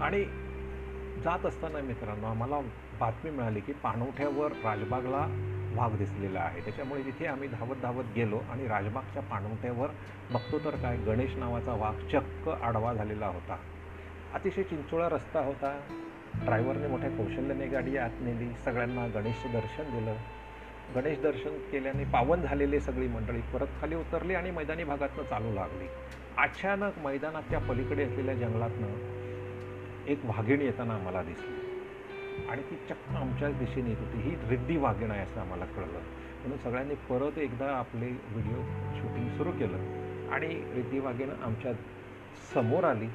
आणि 0.03 0.25
जात 1.25 1.47
असताना 1.47 1.81
मित्रांनो 1.81 2.27
आम्हाला 2.27 2.61
बातमी 3.01 3.31
मिळाली 3.31 3.61
की 3.61 3.73
पाणवठ्यावर 3.73 4.53
राजबागला 4.53 5.49
वाघ 5.77 5.97
दिसलेला 5.97 6.41
आहे. 6.41 6.61
त्याच्यामुळे 6.61 7.03
तिथे 7.03 7.27
आम्ही 7.27 7.49
धावत 7.49 7.77
धावत 7.83 8.05
गेलो 8.17 8.41
आणि 8.51 8.67
राजबागच्या 8.67 9.23
पाणवट्यावर 9.23 9.89
बघतो 10.31 10.59
तर 10.59 10.77
काय 10.77 10.97
गणेश 10.97 11.37
नावाचा 11.37 11.73
वाघ 11.75 12.09
चक्क 12.13 12.49
आडवा 12.49 12.93
झालेला 12.93 13.27
होता. 13.27 13.57
अतिशय 14.35 14.63
चिंचोळा 14.63 15.09
रस्ता 15.09 15.41
होता. 15.41 15.81
ड्रायव्हरने 16.35 16.87
मोठ्या 16.87 17.11
कौशल्याने 17.11 17.67
गाडी 17.67 17.97
आत 17.97 18.11
नेली. 18.21 18.51
सगळ्यांना 18.65 19.07
गणेशचं 19.07 19.53
दर्शन 19.53 19.85
दिलं. 19.85 20.15
गणेश 20.95 21.19
दर्शन 21.19 21.59
केल्याने 21.73 22.05
पावन 22.05 22.41
झालेले 22.41 22.81
सगळी 22.81 23.09
मंडळी 23.09 23.41
परत 23.41 23.67
खाली 23.81 23.95
उतरली 23.95 24.35
आणि 24.35 24.51
मैदानी 24.51 24.85
भागातनं 24.85 25.23
चालू 25.23 25.55
लागली. 25.55 25.87
अचानक 26.39 26.99
मैदानाच्या 26.99 27.59
पलीकडे 27.59 28.05
असलेल्या 28.05 28.35
जंगलातनं 28.35 28.89
एक 30.07 30.21
वाघिणी 30.25 30.65
येताना 30.65 30.95
आम्हाला 30.95 31.23
दिसली. 31.23 31.62
आणि 32.49 32.63
ती 32.63 32.77
चक्क 32.77 33.11
आमच्याच 33.11 33.59
दिशेने 33.59 33.89
येत 33.91 33.99
होती. 33.99 34.19
ही 34.19 34.37
रिद्धी 34.49 34.77
वाघीण 34.77 35.11
आहे 35.11 35.21
असं 35.21 35.41
आम्हाला 35.41 35.65
कळलं. 35.65 36.01
म्हणून 36.41 36.59
सगळ्यांनी 36.59 36.95
परत 36.95 37.39
एकदा 37.39 37.77
आपले 37.77 38.07
व्हिडिओ 38.07 38.63
शूटिंग 39.01 39.29
सुरू 39.29 39.51
केलं. 39.51 40.03
आणि 40.33 40.73
रिद्धी 40.75 40.99
वाघीण 40.99 41.31
आमच्यासमोर 41.31 42.85
आली. 42.85 43.07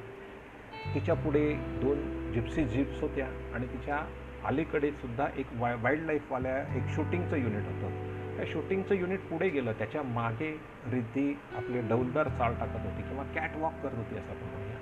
तिच्या 0.94 1.14
पुढे 1.14 1.54
दोन 1.54 2.30
जिप्सी 2.32 2.64
जीप्स 2.64 3.00
होत्या 3.00 3.26
आणि 3.54 3.66
तिच्या 3.66 3.98
अलीकडे 4.44 4.90
सुद्धा 4.90 5.26
एक 5.36 5.46
वाय 5.54 5.74
वाईल्ड 5.74 6.04
लाईफवाल्या 6.04 6.58
एक 6.58 6.82
शूटिंगचं 6.96 7.36
युनिट 7.36 7.64
होतं. 7.64 7.90
त्या 8.36 8.46
शूटिंगचं 8.46 8.94
युनिट 8.94 9.20
पुढे 9.20 9.48
गेलं. 9.48 9.72
त्याच्यामागे 9.72 10.60
रिद्धी 10.86 11.38
आपले 11.56 11.80
डौलदार 11.80 12.28
चाल 12.28 12.54
टाकत 12.54 12.86
होती 12.86 13.02
किंवा 13.02 13.24
कॅट 13.24 13.50
वॉक 13.56 13.72
करत 13.82 13.94
होती 13.94 14.16
असं 14.16 14.30
आपण 14.30 14.48
म्हणूया. 14.50 14.78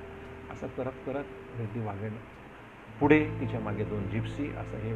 असं 0.53 0.67
करत 0.67 0.93
करत 1.07 1.25
रिद्धी 1.59 1.81
वाघेण 1.81 2.13
पुढे 3.01 3.25
तिच्यामागे 3.41 3.85
दोन 3.85 4.11
जिप्सी 4.11 4.51
असं 4.51 4.77
हे 4.77 4.91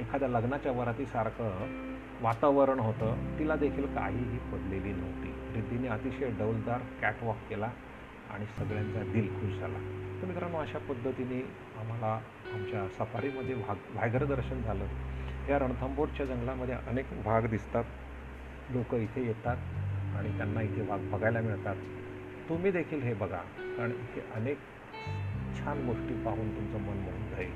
एखाद्या 0.00 0.28
लग्नाच्या 0.28 0.72
वरातीसारखं 0.72 1.66
वातावरण 2.20 2.78
होतं. 2.78 3.38
तिला 3.38 3.56
देखील 3.56 3.86
काहीही 3.86 4.38
पडलेली 4.38 4.92
नव्हती. 4.92 5.54
रिद्धीने 5.54 5.88
अतिशय 5.88 6.30
डौलदार 6.30 6.80
कॅटवॉक 7.00 7.36
केला 7.50 7.70
आणि 8.30 8.46
सगळ्यांचा 8.46 9.02
दिल 9.02 9.28
खुश 9.28 9.58
झाला. 9.58 9.78
तर 10.22 10.26
मित्रांनो 10.26 10.58
अशा 10.58 10.78
पद्धतीने 10.78 11.40
आम्हाला 11.80 12.20
आमच्या 12.54 12.88
सफारीमध्ये 12.88 13.54
भाग 13.54 13.76
व्याघ्र 13.90 14.24
झालं. 14.64 14.86
या 15.48 15.58
रणथंबोरच्या 15.58 16.26
जंगलामध्ये 16.26 16.74
अनेक 16.74 17.06
वाघ 17.24 17.46
दिसतात. 17.46 17.84
लोक 18.70 18.94
इथे 18.94 19.26
येतात 19.26 19.56
आणि 20.16 20.36
त्यांना 20.36 20.62
इथे 20.62 20.88
वाघ 20.88 21.00
बघायला 21.00 21.40
मिळतात. 21.40 21.76
तुम्ही 22.48 22.70
देखील 22.70 23.02
हे 23.02 23.14
बघा. 23.14 23.42
कारण 23.58 23.90
इथे 23.90 24.20
अनेक 24.34 24.58
छान 25.60 25.86
गोष्टी 25.86 26.14
पाहून 26.14 26.56
तुमचं 26.56 26.78
मन 26.78 26.96
मोहून 26.96 27.36
जाईल. 27.36 27.52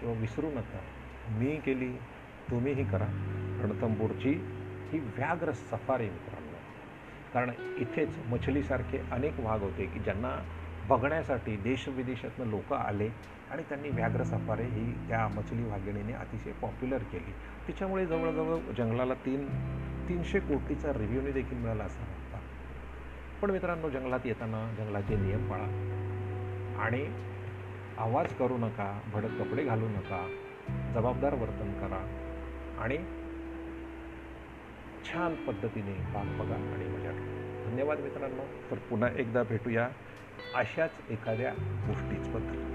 किंवा 0.00 0.14
विसरू 0.20 0.46
नका. 0.46 0.80
मी 1.28 1.56
केली 1.56 1.92
तुम्हीही 2.50 2.84
करा. 2.84 3.06
रणथंबोरची 3.62 4.30
ही 4.92 4.98
व्याघ्र 4.98 5.52
सफारी 5.52 6.10
मित्रांनो. 6.10 6.58
कारण 7.34 7.50
इथेच 7.78 8.08
मछलीसारखे 8.26 8.98
अनेक 9.10 9.40
वाघ 9.40 9.60
होते 9.60 9.86
की 9.86 9.98
ज्यांना 9.98 10.42
बघण्यासाठी 10.88 11.56
देशविदेशातनं 11.56 12.46
लोक 12.46 12.72
आले 12.72 13.08
आणि 13.50 13.62
त्यांनी 13.62 13.88
व्याघ्र 13.88 14.22
सफारी 14.22 14.62
ही 14.62 15.08
त्या 15.08 15.28
मछली 15.28 15.64
वाघिणीने 15.64 16.12
अतिशय 16.12 16.52
पॉप्युलर 16.52 16.98
केली. 16.98 17.32
तिच्यामुळे 17.66 18.06
जवळजवळ 18.06 18.72
जंगलाला 18.72 19.14
तीन 19.14 19.46
तीनशे 20.08 20.40
कोटीचा 20.40 20.92
रिव्ह्यूने 20.92 21.32
देखील 21.32 21.58
मिळाला 21.58 21.84
असा 21.84 22.02
म्हणतात 22.02 22.42
पण 23.42 23.50
मित्रांनो 23.50 23.90
जंगलात 23.90 24.20
येताना 24.24 24.74
जंगलाचे 24.78 25.16
नियम 25.16 25.50
पाळा. 25.50 25.96
आणि 26.80 27.04
आवाज 27.98 28.34
करू 28.34 28.56
नका 28.58 29.00
भडक 29.12 29.30
कपडे 29.38 29.64
घालू 29.64 29.88
नका 29.88 30.26
जबाबदार 30.94 31.34
वर्तन 31.34 31.72
करा 31.80 32.00
आणि 32.78 32.98
छान 35.04 35.34
पद्धतीने 35.34 35.94
बाग 36.14 36.26
बघा 36.38 36.54
आणि 36.54 36.88
मजा 36.88 37.10
धन्यवाद 37.66 37.98
मित्रांनो. 37.98 38.44
तर 38.70 38.78
पुन्हा 38.90 39.08
एकदा 39.16 39.42
भेटूया 39.42 39.88
अशाच 40.54 40.90
एखाद्या 41.08 41.52
गोष्टीच 41.86 42.28
बद्दल 42.28 42.69